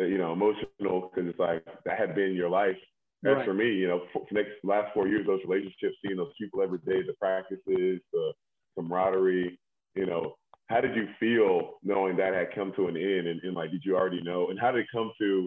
[0.00, 2.76] uh, you know emotional because it's like that had been your life.
[3.24, 3.44] As right.
[3.46, 6.78] for me you know for next last four years those relationships seeing those people every
[6.78, 8.32] day the practices the
[8.76, 9.58] camaraderie
[9.94, 10.34] you know
[10.72, 13.26] how did you feel knowing that had come to an end?
[13.26, 14.48] And, and like did you already know?
[14.48, 15.46] And how did it come to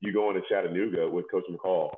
[0.00, 1.90] you going to chattanooga with coach mccall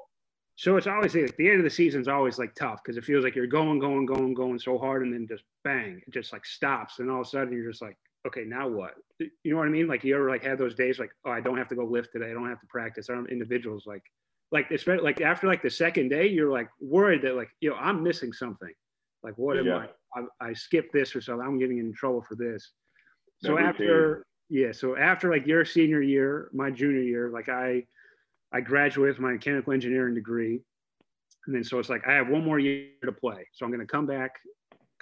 [0.58, 3.04] so it's always like the end of the season is always like tough because it
[3.04, 6.32] feels like you're going, going, going, going so hard, and then just bang, it just
[6.32, 7.96] like stops, and all of a sudden you're just like,
[8.26, 8.94] okay, now what?
[9.20, 9.86] You know what I mean?
[9.86, 12.10] Like you ever like had those days like, oh, I don't have to go lift
[12.12, 13.08] today, I don't have to practice.
[13.08, 14.02] I don't individuals like,
[14.50, 17.76] like especially like after like the second day, you're like worried that like, you know,
[17.76, 18.72] I'm missing something.
[19.22, 19.76] Like what yeah.
[19.76, 20.20] am I?
[20.42, 20.48] I?
[20.48, 21.46] I skipped this or something.
[21.46, 22.72] I'm getting in trouble for this.
[23.44, 27.84] So after, yeah, so after like your senior year, my junior year, like I
[28.52, 30.60] I graduated with my mechanical engineering degree.
[31.46, 33.46] And then so it's like I have one more year to play.
[33.52, 34.32] So I'm going to come back,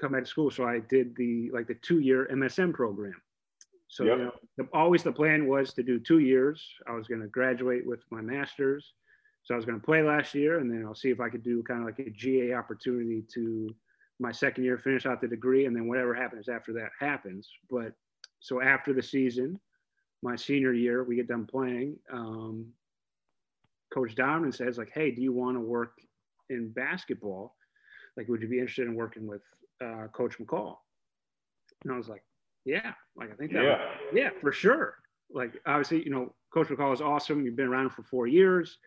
[0.00, 0.50] come back to school.
[0.50, 3.20] So I did the like the two year MSM program.
[3.88, 4.18] So yep.
[4.18, 6.64] you know, the, always the plan was to do two years.
[6.88, 8.92] I was going to graduate with my master's.
[9.44, 11.44] So I was going to play last year, and then I'll see if I could
[11.44, 13.70] do kind of like a GA opportunity to
[14.18, 17.48] my second year, finish out the degree, and then whatever happens after that happens.
[17.70, 17.92] But
[18.40, 19.60] so after the season,
[20.22, 21.96] my senior year, we get done playing.
[22.12, 22.66] Um,
[23.92, 25.92] Coach Donovan says, like, hey, do you want to work
[26.50, 27.54] in basketball?
[28.16, 29.42] Like, would you be interested in working with
[29.84, 30.76] uh, Coach McCall?
[31.84, 32.24] And I was like,
[32.64, 33.78] yeah, like I think that, yeah,
[34.12, 34.96] would, yeah, for sure.
[35.30, 37.44] Like, obviously, you know, Coach McCall is awesome.
[37.44, 38.78] You've been around for four years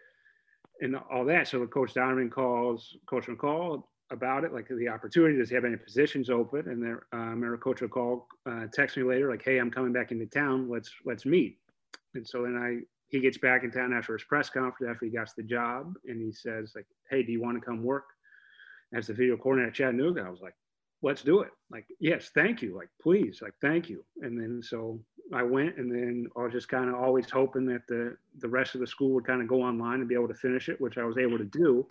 [0.81, 1.47] and all that.
[1.47, 5.37] So Coach Donovan calls Coach McCall about it, like the opportunity.
[5.37, 6.67] Does he have any positions open?
[6.67, 9.93] And there, uh, I remember Coach McCall uh, text me later, like, "Hey, I'm coming
[9.93, 10.69] back into town.
[10.69, 11.59] Let's let's meet."
[12.15, 12.79] And so then I
[13.09, 16.21] he gets back in town after his press conference after he got the job and
[16.21, 18.05] he says like hey do you want to come work
[18.93, 20.21] as the video coordinator at chattanooga?
[20.21, 20.55] I was like
[21.01, 21.49] let's do it.
[21.69, 22.75] Like yes thank you.
[22.75, 24.05] Like please like thank you.
[24.21, 24.99] And then so
[25.31, 28.73] i went and then i was just kind of always hoping that the the rest
[28.73, 30.97] of the school would kind of go online and be able to finish it which
[30.97, 31.87] i was able to do.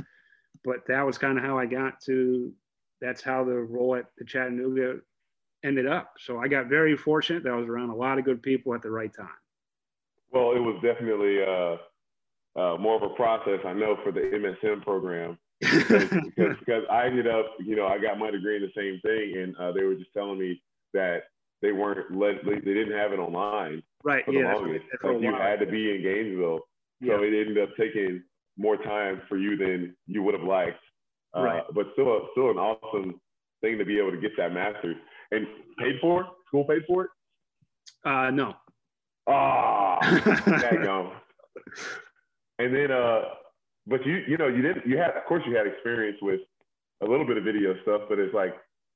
[0.65, 2.53] But that was kind of how i got to
[3.01, 4.97] that's how the role at the chattanooga
[5.65, 6.15] ended up.
[6.19, 8.83] So i got very fortunate that i was around a lot of good people at
[8.83, 9.29] the right time
[10.33, 14.83] well, it was definitely uh, uh, more of a process, I know, for the MSM
[14.83, 15.39] program.
[15.61, 16.09] because,
[16.61, 19.57] because, I ended up, you know, I got my degree in the same thing, and
[19.57, 20.63] uh, they were just telling me
[20.95, 21.25] that
[21.63, 23.83] they weren't let, they didn't have it online.
[24.05, 24.25] Right.
[24.25, 24.53] For yeah.
[24.53, 24.85] The longest.
[25.03, 26.61] Like you had to be in Gainesville,
[27.01, 27.17] yeah.
[27.17, 28.23] so it ended up taking
[28.57, 30.79] more time for you than you would have liked.
[31.37, 31.63] Uh, right.
[31.75, 33.21] But still, still an awesome
[33.61, 34.97] thing to be able to get that master's
[35.33, 35.47] and
[35.79, 36.25] paid for.
[36.47, 37.11] School paid for it.
[38.05, 38.55] Uh, no,
[39.29, 39.33] Oh,
[40.11, 41.13] that.
[42.59, 43.23] And then, uh,
[43.87, 46.41] but you, you know, you didn't, you had, of course, you had experience with
[47.03, 48.55] a little bit of video stuff, but it's like,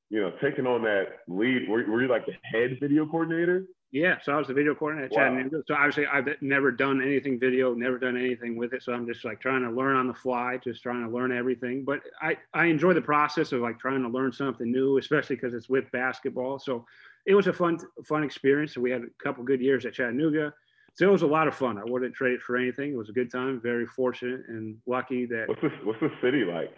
[0.09, 3.65] you know, taking on that lead, were, were you like the head video coordinator?
[3.93, 5.29] Yeah, so I was the video coordinator at wow.
[5.29, 5.63] Chattanooga.
[5.67, 8.81] So obviously, I've never done anything video, never done anything with it.
[8.81, 11.85] So I'm just like trying to learn on the fly, just trying to learn everything.
[11.85, 15.53] But I I enjoy the process of like trying to learn something new, especially because
[15.53, 16.57] it's with basketball.
[16.57, 16.87] So
[17.27, 18.73] it was a fun fun experience.
[18.73, 20.55] So we had a couple good years at Chattanooga.
[20.95, 21.77] So it was a lot of fun.
[21.77, 22.93] I wouldn't trade it for anything.
[22.93, 23.59] It was a good time.
[23.61, 25.47] Very fortunate and lucky that.
[25.47, 26.73] What's the What's the city like?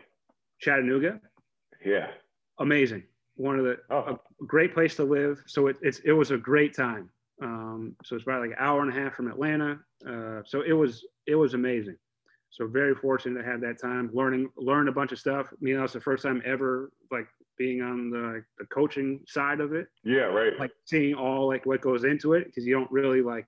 [0.60, 1.20] Chattanooga.
[1.84, 2.08] Yeah.
[2.60, 3.04] Amazing
[3.36, 3.98] one of the oh.
[4.42, 5.44] a great place to live.
[5.46, 7.10] So it, it's it was a great time.
[7.42, 9.80] Um, so it's about like an hour and a half from Atlanta.
[10.08, 11.98] Uh, so it was it was amazing.
[12.50, 15.48] So very fortunate to have that time learning learned a bunch of stuff.
[15.52, 19.60] I mean, that was the first time ever like being on the the coaching side
[19.60, 19.88] of it.
[20.04, 20.58] Yeah, right.
[20.58, 23.48] Like seeing all like what goes into it because you don't really like.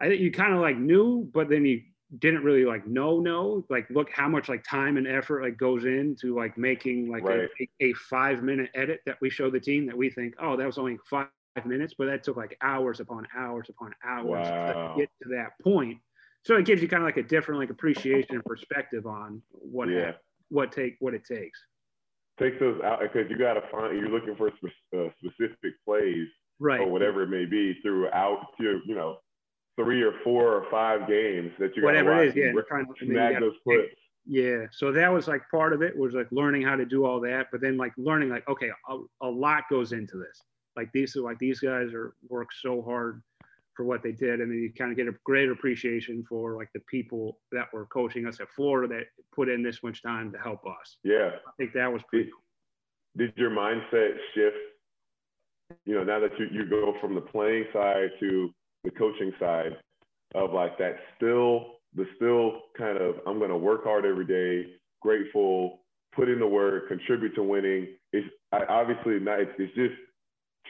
[0.00, 1.82] I think you kind of like knew, but then you
[2.18, 5.84] didn't really like know no like look how much like time and effort like goes
[5.84, 7.48] into like making like right.
[7.60, 10.64] a, a, five minute edit that we show the team that we think oh that
[10.64, 11.28] was only five
[11.66, 14.94] minutes but that took like hours upon hours upon hours wow.
[14.94, 15.98] to get to that point
[16.44, 19.90] so it gives you kind of like a different like appreciation and perspective on what
[19.90, 20.12] yeah.
[20.48, 21.60] what take what it takes
[22.38, 26.26] take those out because you got to find you're looking for spe- uh, specific plays
[26.58, 29.18] right or whatever it may be throughout your you know
[29.78, 33.38] three or four or five games that you whatever it is, yeah, trying to snag
[33.40, 33.94] those clips.
[34.26, 37.20] Yeah, so that was like part of it was like learning how to do all
[37.20, 40.42] that, but then like learning like okay, a, a lot goes into this.
[40.76, 43.22] Like these are like these guys are work so hard
[43.74, 46.68] for what they did, and then you kind of get a greater appreciation for like
[46.74, 49.04] the people that were coaching us at Florida that
[49.34, 50.98] put in this much time to help us.
[51.04, 53.26] Yeah, I think that was pretty did, cool.
[53.26, 54.56] Did your mindset shift?
[55.86, 58.52] You know, now that you you go from the playing side to
[58.84, 59.76] the coaching side
[60.34, 64.70] of like that still the still kind of I'm going to work hard every day,
[65.00, 65.80] grateful,
[66.14, 67.88] put in the work, contribute to winning.
[68.12, 69.40] It's I, obviously not.
[69.40, 69.94] It's, it's just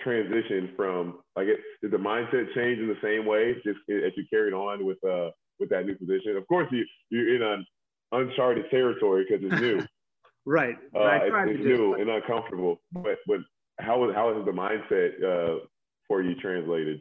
[0.02, 4.24] transition from like it, did the mindset change in the same way just as you
[4.30, 6.36] carried on with uh with that new position.
[6.36, 7.66] Of course, you you're in an
[8.12, 9.84] uncharted territory because it's new.
[10.46, 10.76] right.
[10.94, 12.80] Uh, it's, it's new and uncomfortable.
[12.92, 13.38] But but
[13.80, 15.64] how how has the mindset uh,
[16.06, 17.00] for you translated?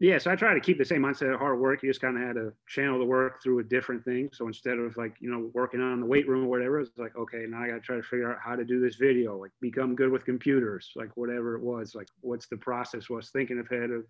[0.00, 1.82] Yeah, so I try to keep the same mindset of hard work.
[1.82, 4.30] You just kind of had to channel the work through a different thing.
[4.32, 7.16] So instead of like, you know, working on the weight room or whatever, it's like,
[7.16, 9.50] okay, now I got to try to figure out how to do this video, like
[9.60, 13.90] become good with computers, like whatever it was, like what's the process was thinking ahead
[13.90, 14.04] of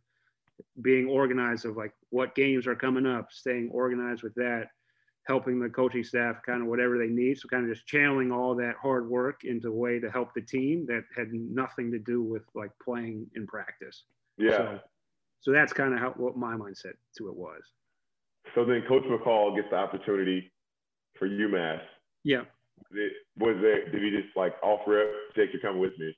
[0.83, 4.69] being organized of like what games are coming up, staying organized with that,
[5.25, 7.39] helping the coaching staff kind of whatever they need.
[7.39, 10.43] So kind of just channeling all that hard work into a way to help the
[10.43, 14.05] team that had nothing to do with like playing in practice.
[14.37, 14.51] Yeah.
[14.51, 14.81] So,
[15.41, 17.63] so that's kind of how what my mindset to it was.
[18.55, 20.51] So then Coach McCall gets the opportunity
[21.19, 21.81] for UMass.
[22.25, 22.43] Yeah.
[22.93, 23.91] It, was there?
[23.91, 26.17] Did he just like offer up, Jake, you're coming with me?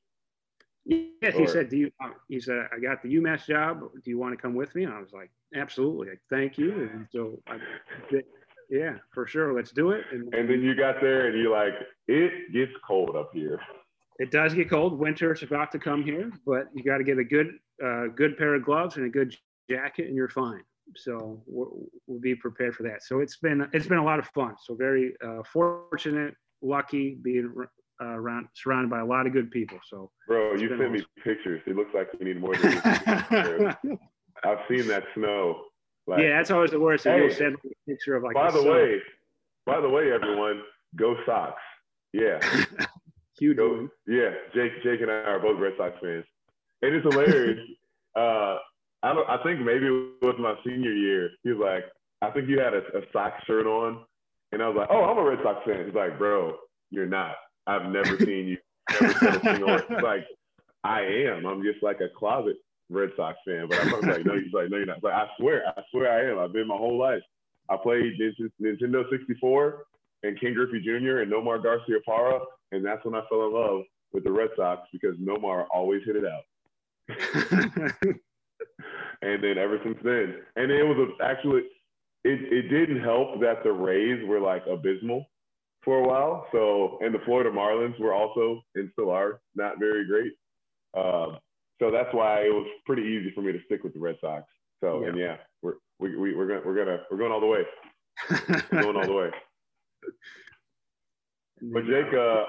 [0.86, 3.80] Yes, he said, "Do you?" Uh, he said, "I got the UMass job.
[3.80, 6.72] Do you want to come with me?" And I was like, "Absolutely, like, thank you."
[6.72, 7.58] And so, I,
[8.70, 10.04] yeah, for sure, let's do it.
[10.10, 11.74] And, and then you got there, and you're like,
[12.08, 13.60] "It gets cold up here."
[14.18, 14.98] It does get cold.
[14.98, 18.36] Winter is about to come here, but you got to get a good a good
[18.36, 19.34] pair of gloves and a good
[19.68, 20.62] jacket, and you're fine.
[20.96, 21.88] So we'll,
[22.20, 23.02] be prepared for that.
[23.04, 24.56] So it's been it's been a lot of fun.
[24.64, 27.54] So very uh, fortunate, lucky, being
[28.02, 29.78] uh, around surrounded by a lot of good people.
[29.88, 30.92] So bro, you sent awesome.
[30.92, 31.62] me pictures.
[31.66, 32.78] It looks like you need more than
[34.44, 35.62] I've seen that snow.
[36.06, 37.04] Like, yeah, that's always the worst.
[37.04, 38.34] Hey, you'll send a picture of like.
[38.34, 38.96] By the, the way,
[39.66, 40.62] by the way, everyone,
[40.96, 41.54] go Sox.
[42.12, 42.40] Yeah.
[43.38, 43.56] Huge.
[43.56, 46.24] Go, yeah, Jake, Jake, and I are both Red Sox fans
[46.82, 47.58] and it's hilarious.
[48.16, 48.56] uh,
[49.02, 49.28] I don't.
[49.28, 51.30] I think maybe it was my senior year.
[51.42, 51.84] He was like,
[52.22, 54.04] I think you had a, a Sox shirt on,
[54.52, 55.86] and I was like, oh, I'm a Red Sox fan.
[55.86, 56.56] He's like, bro,
[56.90, 57.36] you're not.
[57.66, 58.56] I've never seen you.
[59.00, 60.26] Never a like,
[60.84, 61.46] I am.
[61.46, 62.56] I'm just like a closet
[62.90, 63.68] Red Sox fan.
[63.68, 65.00] But I'm like, no, he's like, no, you're not.
[65.00, 66.38] But I swear, I swear I am.
[66.38, 67.22] I've been my whole life.
[67.68, 68.18] I played
[68.60, 69.84] Nintendo 64
[70.24, 71.18] and Ken Griffey Jr.
[71.18, 72.40] and Nomar Garciaparra,
[72.72, 76.16] and that's when I fell in love with the Red Sox because Nomar always hit
[76.16, 76.42] it out.
[79.22, 81.62] and then ever since then, and it was a, actually,
[82.24, 85.26] it, it didn't help that the Rays were like abysmal
[85.84, 86.46] for a while.
[86.52, 90.32] So, and the Florida Marlins were also and still are not very great.
[90.96, 91.38] Um,
[91.80, 94.44] so that's why it was pretty easy for me to stick with the Red Sox.
[94.80, 95.08] So, yeah.
[95.08, 97.62] and yeah, we're we, we, we're gonna we're gonna we're going all the way.
[98.72, 99.30] we're going all the way.
[101.62, 102.44] But Jake, uh,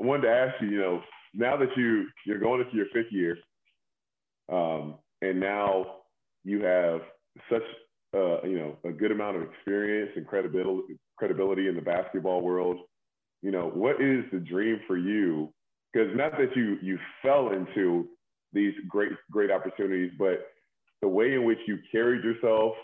[0.00, 1.02] I wanted to ask you, you know,
[1.34, 3.36] now that you you're going into your fifth year,
[4.52, 5.86] um, and now
[6.44, 7.00] you have
[7.50, 7.62] such
[8.14, 12.78] uh, you know a good amount of experience and credibility credibility in the basketball world.
[13.42, 15.52] You know, what is the dream for you?
[15.92, 18.08] Because not that you you fell into
[18.52, 20.48] these great great opportunities, but
[21.02, 22.74] the way in which you carried yourself.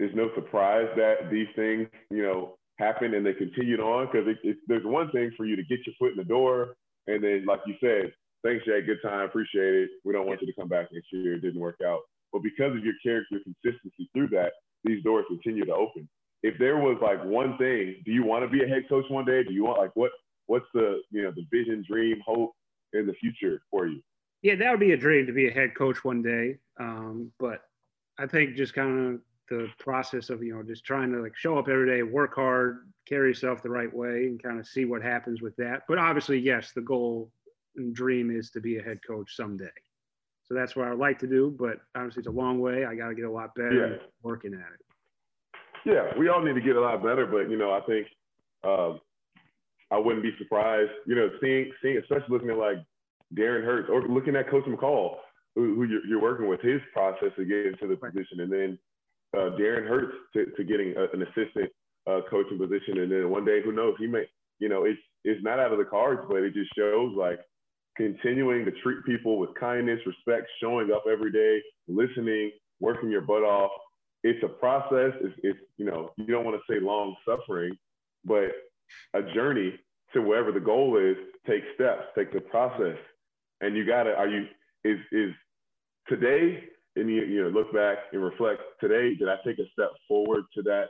[0.00, 4.26] is no surprise that these things, you know, happen and they continued on because
[4.66, 6.74] there's one thing for you to get your foot in the door
[7.06, 8.12] and then, like you said,
[8.44, 9.90] thanks, Jay, good time, appreciate it.
[10.04, 11.34] We don't want you to come back next year.
[11.34, 12.00] It didn't work out.
[12.32, 14.52] But because of your character consistency through that,
[14.84, 16.08] these doors continue to open.
[16.42, 19.24] If there was like one thing, do you want to be a head coach one
[19.24, 19.42] day?
[19.42, 20.10] Do you want like what
[20.46, 22.52] what's the you know the vision, dream, hope
[22.92, 24.02] in the future for you?
[24.42, 26.58] Yeah, that would be a dream to be a head coach one day.
[26.78, 27.62] Um, but
[28.18, 31.56] I think just kind of the process of you know just trying to like show
[31.56, 35.00] up every day, work hard, carry yourself the right way, and kind of see what
[35.00, 35.84] happens with that.
[35.88, 37.30] But obviously, yes, the goal
[37.92, 39.66] dream is to be a head coach someday.
[40.44, 41.54] So that's what I would like to do.
[41.58, 42.84] But obviously, it's a long way.
[42.84, 44.06] I got to get a lot better yeah.
[44.22, 44.80] working at it.
[45.86, 47.26] Yeah, we all need to get a lot better.
[47.26, 48.06] But you know, I think
[48.62, 49.00] um,
[49.90, 50.90] I wouldn't be surprised.
[51.06, 52.78] You know, seeing seeing especially looking at like
[53.34, 55.16] Darren Hertz or looking at Coach McCall,
[55.54, 58.78] who, who you're, you're, working with, his process to get into the position, and then
[59.36, 61.70] uh, Darren Hertz to, to getting a, an assistant
[62.06, 64.24] uh, coaching position, and then one day, who knows, he may,
[64.58, 67.40] you know, it's it's not out of the cards, but it just shows like
[67.96, 73.42] continuing to treat people with kindness, respect, showing up every day, listening, working your butt
[73.42, 73.70] off.
[74.22, 75.12] It's a process.
[75.20, 77.76] It's, it's you know, you don't want to say long suffering,
[78.24, 78.50] but
[79.14, 79.74] a journey
[80.14, 81.16] to wherever the goal is.
[81.46, 82.04] Take steps.
[82.16, 82.96] Take the process,
[83.60, 84.14] and you gotta.
[84.14, 84.46] Are you
[84.84, 85.32] is is
[86.08, 86.62] today
[86.96, 90.44] and you, you know look back and reflect today did i take a step forward
[90.54, 90.88] to that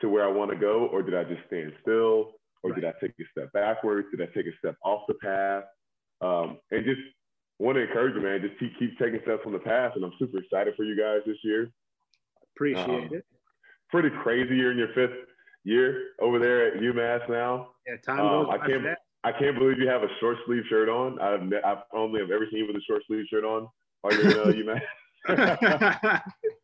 [0.00, 2.80] to where i want to go or did i just stand still or right.
[2.80, 5.64] did i take a step backwards did i take a step off the path
[6.20, 7.00] um, and just
[7.58, 10.12] want to encourage you man just keep, keep taking steps on the path and i'm
[10.18, 11.70] super excited for you guys this year
[12.54, 13.24] appreciate um, it
[13.90, 15.26] pretty crazy year in your fifth
[15.64, 19.78] year over there at umass now yeah time goes um, i can't I can't believe
[19.78, 21.20] you have a short sleeve shirt on.
[21.20, 23.68] I've, I've only have ever seen you with a short sleeve shirt on
[24.00, 24.80] while you're in uh,
[25.28, 26.22] UMass.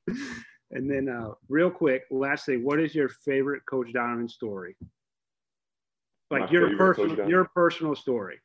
[0.70, 4.76] and then, uh, real quick, lastly, what is your favorite Coach Donovan story?
[6.30, 8.40] Like My your personal, your personal story.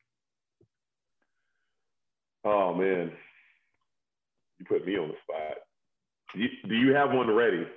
[2.44, 3.12] Oh man,
[4.60, 5.58] you put me on the spot.
[6.34, 7.68] Do you, do you have one ready?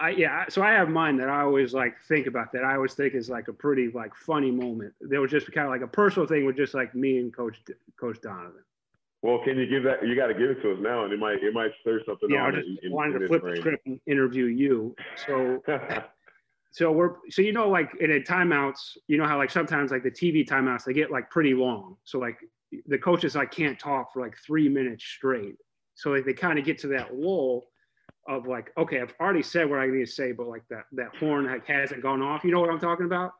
[0.00, 2.94] I yeah, so I have mine that I always like think about that I always
[2.94, 4.92] think is like a pretty like funny moment.
[5.00, 7.58] There was just kind of like a personal thing with just like me and Coach
[7.98, 8.62] Coach Donovan.
[9.22, 10.06] Well, can you give that?
[10.06, 12.28] You got to give it to us now, and it might it might stir something.
[12.28, 14.96] Yeah, I just in, wanted in to flip the script and interview you.
[15.26, 15.62] So,
[16.72, 20.02] so we're so you know like in a timeouts, you know how like sometimes like
[20.02, 21.96] the TV timeouts they get like pretty long.
[22.02, 22.38] So like
[22.86, 25.56] the coaches like can't talk for like three minutes straight.
[25.94, 27.66] So like they kind of get to that lull
[28.28, 31.14] of like, okay, I've already said what I need to say, but like that that
[31.16, 32.44] horn like hasn't gone off.
[32.44, 33.32] You know what I'm talking about?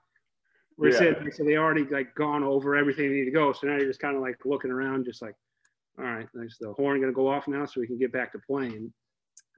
[0.76, 0.98] Where yeah.
[0.98, 3.52] said so they already like gone over everything they need to go.
[3.52, 5.34] So now you're just kind of like looking around, just like
[5.98, 8.32] all right, is the horn going to go off now so we can get back
[8.32, 8.92] to playing?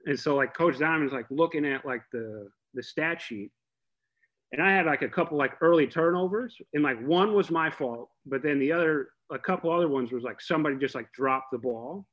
[0.05, 3.51] And so like Coach Donovan's like looking at like the the stat sheet,
[4.51, 8.09] and I had like a couple like early turnovers, and like one was my fault,
[8.25, 11.57] but then the other a couple other ones was like somebody just like dropped the
[11.57, 12.05] ball.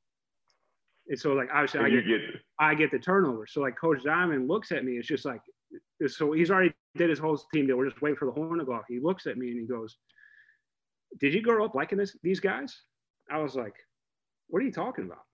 [1.09, 2.21] And so like obviously I get, get
[2.59, 3.47] I get the turnover.
[3.47, 5.41] So like Coach Donovan looks at me, it's just like
[6.07, 7.77] so he's already did his whole team deal.
[7.77, 8.85] We're just waiting for the horn to go off.
[8.89, 9.97] He looks at me and he goes,
[11.21, 12.83] Did you grow up liking this these guys?
[13.31, 13.75] I was like,
[14.49, 15.25] what are you talking about?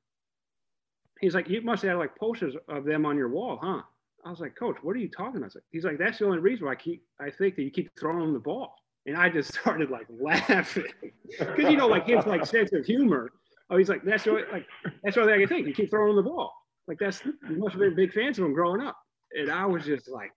[1.21, 3.83] He's like, you must have like posters of them on your wall, huh?
[4.29, 5.55] I was like, Coach, what are you talking about?
[5.71, 8.35] He's like, that's the only reason why I keep I think that you keep throwing
[8.35, 8.75] the ball.
[9.07, 10.85] And I just started like laughing.
[11.39, 13.33] Because you know, like his like sense of humor.
[13.71, 14.67] Oh, he's like, that's the only, like
[15.03, 15.67] that's the only thing I can think.
[15.67, 16.53] You keep throwing the ball.
[16.87, 18.97] Like that's you must have been big fans of him growing up.
[19.33, 20.31] And I was just like,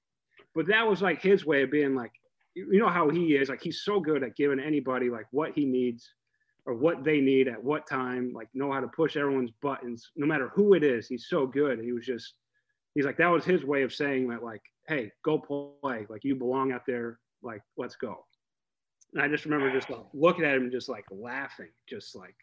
[0.55, 2.11] but that was like his way of being like,
[2.55, 3.49] you know how he is.
[3.49, 6.09] Like he's so good at giving anybody like what he needs
[6.65, 10.27] or what they need at what time, like know how to push everyone's buttons, no
[10.27, 11.07] matter who it is.
[11.07, 11.79] He's so good.
[11.79, 12.35] He was just,
[12.95, 16.05] he's like, that was his way of saying that, like, hey, go play.
[16.09, 17.19] Like, you belong out there.
[17.43, 18.25] Like, let's go.
[19.13, 22.35] And I just remember just like looking at him and just like laughing, just like,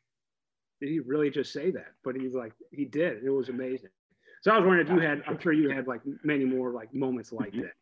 [0.80, 1.92] did he really just say that?
[2.04, 3.24] But he's like, he did.
[3.24, 3.90] It was amazing.
[4.42, 6.94] So I was wondering if you had, I'm sure you had like many more like
[6.94, 7.72] moments like that.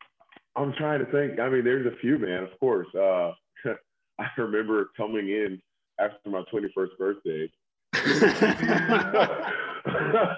[0.56, 1.38] I'm trying to think.
[1.38, 2.88] I mean, there's a few, man, of course.
[2.94, 3.32] Uh,
[4.18, 5.60] I remember coming in
[6.00, 7.50] after my 21st birthday.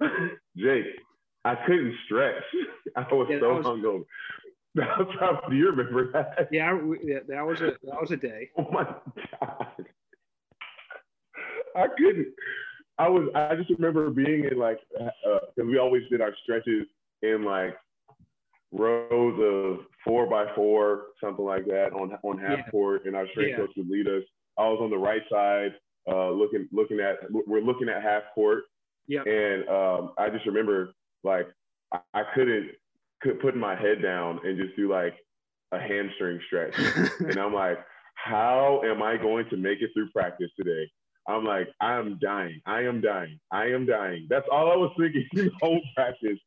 [0.56, 0.86] Jake,
[1.44, 2.42] I couldn't stretch.
[2.96, 4.04] I was yeah, so was, hungover.
[4.76, 6.48] Was how, do you remember that?
[6.52, 8.50] Yeah, yeah, that was a that was a day.
[8.56, 9.84] Oh my god,
[11.74, 12.28] I couldn't.
[12.96, 13.28] I was.
[13.34, 16.86] I just remember being in like because uh, we always did our stretches
[17.22, 17.76] in like
[18.70, 22.70] rows of four by four, something like that on on half yeah.
[22.70, 23.56] court, and our strength yeah.
[23.56, 24.22] coach would lead us
[24.60, 25.72] I was on the right side,
[26.10, 28.64] uh, looking looking at we're looking at half court,
[29.06, 29.22] Yeah.
[29.22, 30.92] And um, I just remember
[31.24, 31.46] like
[31.92, 32.70] I, I couldn't
[33.22, 35.14] could put my head down and just do like
[35.72, 36.74] a hamstring stretch.
[37.20, 37.78] and I'm like,
[38.14, 40.90] how am I going to make it through practice today?
[41.28, 42.60] I'm like, I am dying.
[42.66, 43.38] I am dying.
[43.52, 44.26] I am dying.
[44.28, 46.38] That's all I was thinking the whole practice.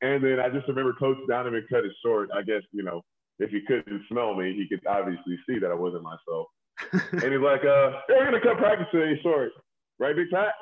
[0.00, 2.30] And then I just remember Coach Donovan cut it short.
[2.34, 3.02] I guess, you know,
[3.38, 6.46] if he couldn't smell me, he could obviously see that I wasn't myself.
[6.92, 9.50] and he's like, uh, we're gonna cut practice today short.
[9.98, 10.54] Right, Big Pat?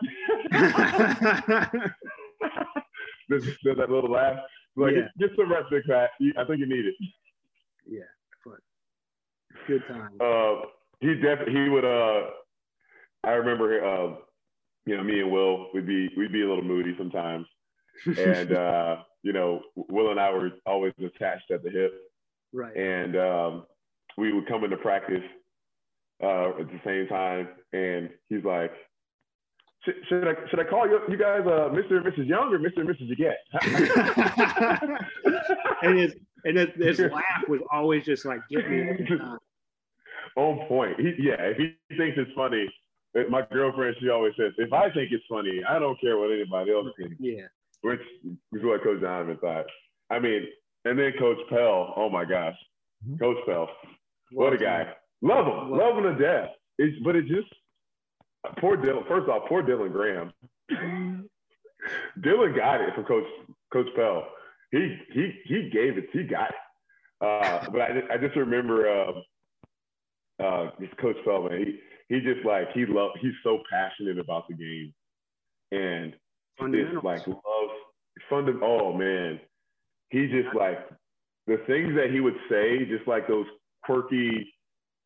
[3.28, 4.38] there's, there's that little laugh.
[4.76, 5.08] Like, yeah.
[5.18, 6.10] get, some rest, Big Pat.
[6.38, 6.94] I think you need it.
[7.88, 8.00] Yeah,
[8.44, 8.58] but
[9.66, 10.10] good time.
[10.20, 10.66] Uh,
[11.00, 11.84] he definitely he would.
[11.84, 12.30] Uh,
[13.24, 14.16] I remember, uh,
[14.84, 17.46] you know, me and Will we'd be we'd be a little moody sometimes,
[18.18, 21.92] and uh, you know, Will and I were always attached at the hip,
[22.52, 22.76] right?
[22.76, 23.66] And um,
[24.18, 25.24] we would come into practice
[26.22, 28.72] uh, at the same time, and he's like,
[29.86, 31.92] should, should I should I call you, you guys uh, Mr.
[31.96, 32.26] and Mrs.
[32.28, 32.80] Young or Mr.
[32.80, 33.08] and Mrs.
[33.08, 33.34] Yeguete?
[35.82, 36.14] and his
[36.44, 38.88] and his, his laugh was always just like get me
[40.36, 41.00] on point.
[41.00, 42.68] He, yeah, if he thinks it's funny,
[43.30, 46.72] my girlfriend she always says, if I think it's funny, I don't care what anybody
[46.72, 47.14] else thinks.
[47.20, 47.46] Yeah,
[47.82, 49.66] which is what Coach Donovan thought.
[50.10, 50.46] I mean,
[50.84, 51.94] and then Coach Pell.
[51.96, 52.56] Oh my gosh,
[53.06, 53.18] mm-hmm.
[53.18, 53.68] Coach Pell,
[54.32, 54.88] what a guy.
[55.22, 56.50] Love him, love, love him to death.
[56.78, 57.48] It's, but it just
[58.58, 59.06] poor Dylan.
[59.08, 60.32] First off, poor Dylan Graham.
[62.20, 63.26] Dylan got it from Coach
[63.72, 64.26] Coach Pell.
[64.70, 66.08] He he he gave it.
[66.12, 66.56] He got it.
[67.20, 69.12] Uh, but I, I just remember uh,
[70.42, 71.58] uh, this Coach Pell man.
[71.58, 71.78] He
[72.14, 73.12] he just like he love.
[73.20, 74.92] He's so passionate about the game,
[75.72, 76.14] and
[76.60, 77.72] it's like loves
[78.30, 78.60] fundam.
[78.62, 79.40] Oh man,
[80.10, 80.78] he just like
[81.46, 83.46] the things that he would say, just like those
[83.84, 84.52] quirky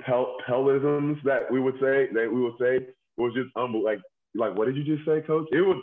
[0.02, 2.86] Pell, Pellisms that we would say that we would say
[3.20, 3.84] was just humble.
[3.84, 4.00] Like,
[4.34, 5.48] like, what did you just say, Coach?
[5.52, 5.78] It would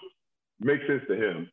[0.59, 1.49] make sense to him.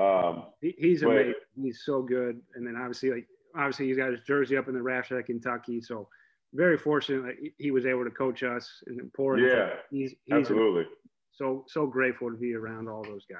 [0.00, 1.34] Um, he, he's but, amazing.
[1.60, 2.40] He's so good.
[2.54, 5.80] And then obviously, like, obviously, he's got his jersey up in the raft at Kentucky.
[5.80, 6.08] So
[6.54, 9.38] very fortunate that he was able to coach us and pour.
[9.38, 10.84] Yeah, he's, he's absolutely.
[11.32, 13.38] So so grateful to be around all those guys.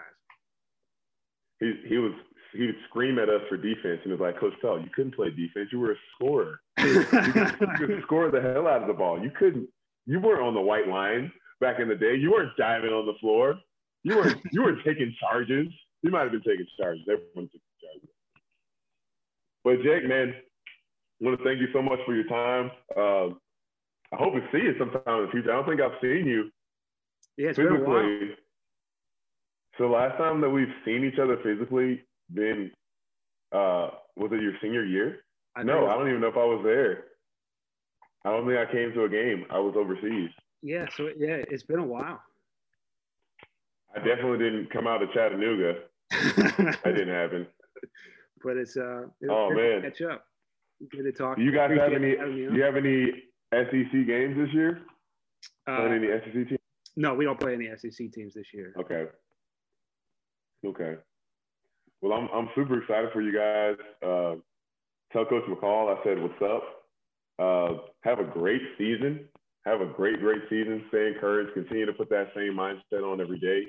[1.60, 2.12] He he was
[2.54, 5.30] he would scream at us for defense and was like, Coach Pell, you couldn't play
[5.30, 5.68] defense.
[5.72, 6.60] You were a scorer.
[6.78, 9.22] you, could, you could score the hell out of the ball.
[9.22, 9.68] You couldn't.
[10.06, 11.32] You weren't on the white line
[11.62, 12.16] back in the day.
[12.16, 13.54] You weren't diving on the floor.
[14.02, 15.68] You weren't you weren't taking charges.
[16.02, 17.02] You might have been taking charges.
[17.04, 18.10] Everyone took charges.
[19.64, 22.70] But Jake, man, I want to thank you so much for your time.
[22.94, 23.34] Uh,
[24.12, 25.52] I hope to see you sometime in the future.
[25.52, 26.50] I don't think I've seen you
[27.36, 27.78] yeah, it's physically.
[27.78, 28.36] Been a while.
[29.78, 32.02] So last time that we've seen each other physically
[32.34, 32.70] been
[33.52, 35.18] uh was it your senior year?
[35.56, 37.04] I no, I don't even know if I was there.
[38.24, 39.44] I don't think I came to a game.
[39.50, 40.30] I was overseas.
[40.62, 42.22] Yeah, so yeah, it's been a while.
[43.94, 45.80] I definitely didn't come out of Chattanooga.
[46.10, 47.46] that didn't happen.
[48.44, 50.24] But it's uh oh man, catch up.
[50.90, 51.38] Good to talk.
[51.38, 52.16] You guys have any?
[52.16, 53.12] Do you have any
[53.52, 54.80] SEC games this year?
[55.68, 56.58] Uh, any SEC teams?
[56.96, 58.74] No, we don't play any SEC teams this year.
[58.80, 59.06] Okay.
[60.66, 60.94] Okay.
[62.00, 63.76] Well, I'm I'm super excited for you guys.
[64.02, 64.34] Uh,
[65.12, 66.64] tell Coach McCall I said what's up.
[67.38, 69.28] Uh, have a great season
[69.64, 70.84] have a great, great season.
[70.88, 71.54] Stay encouraged.
[71.54, 73.66] Continue to put that same mindset on every day.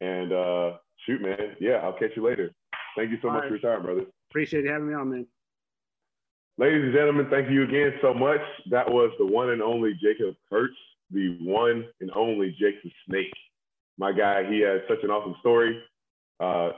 [0.00, 1.56] And uh, shoot, man.
[1.60, 2.52] Yeah, I'll catch you later.
[2.96, 3.48] Thank you so All much right.
[3.50, 4.06] for your time, brother.
[4.30, 5.26] Appreciate you having me on, man.
[6.58, 8.40] Ladies and gentlemen, thank you again so much.
[8.70, 10.74] That was the one and only Jacob Kurtz,
[11.12, 13.32] the one and only Jake the Snake.
[13.96, 15.80] My guy, he has such an awesome story.
[16.40, 16.70] Uh,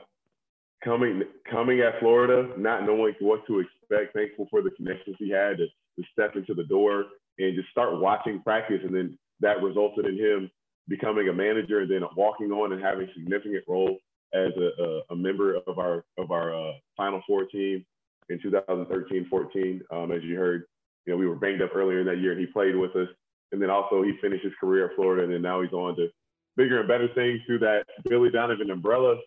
[0.83, 5.57] coming coming at Florida, not knowing what to expect, thankful for the connections he had
[5.57, 7.05] to, to step into the door
[7.37, 8.79] and just start watching practice.
[8.83, 10.51] And then that resulted in him
[10.87, 13.97] becoming a manager and then walking on and having a significant role
[14.33, 17.85] as a, a, a member of our of our uh, Final Four team
[18.29, 19.81] in 2013-14.
[19.91, 20.63] Um, as you heard,
[21.05, 23.07] you know, we were banged up earlier in that year and he played with us.
[23.51, 26.07] And then also he finished his career at Florida and then now he's on to
[26.55, 29.17] bigger and better things through that Billy Donovan umbrella.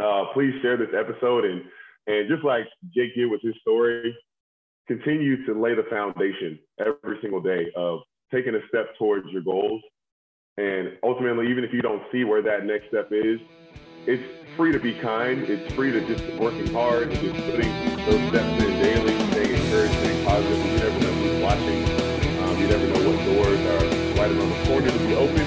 [0.00, 1.62] Uh, please share this episode and
[2.06, 4.14] and just like Jake did with his story,
[4.86, 8.00] continue to lay the foundation every single day of
[8.32, 9.82] taking a step towards your goals.
[10.56, 13.40] And ultimately, even if you don't see where that next step is,
[14.06, 14.22] it's
[14.56, 15.42] free to be kind.
[15.42, 17.72] It's free to just working hard and just putting
[18.04, 20.58] those steps in daily, staying encouraged, staying positive.
[20.58, 21.84] You never know who's watching.
[22.44, 25.40] Um, you never know what doors are right around the corner to be open.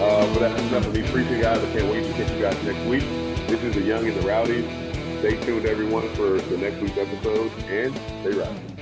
[0.00, 1.58] Uh, but that's enough of me preaching, guys.
[1.58, 3.02] I can't wait to catch you guys next week.
[3.48, 4.89] This is the Young and the Rowdies.
[5.20, 8.79] Stay tuned, everyone, for the next week's episode, and stay rowdy.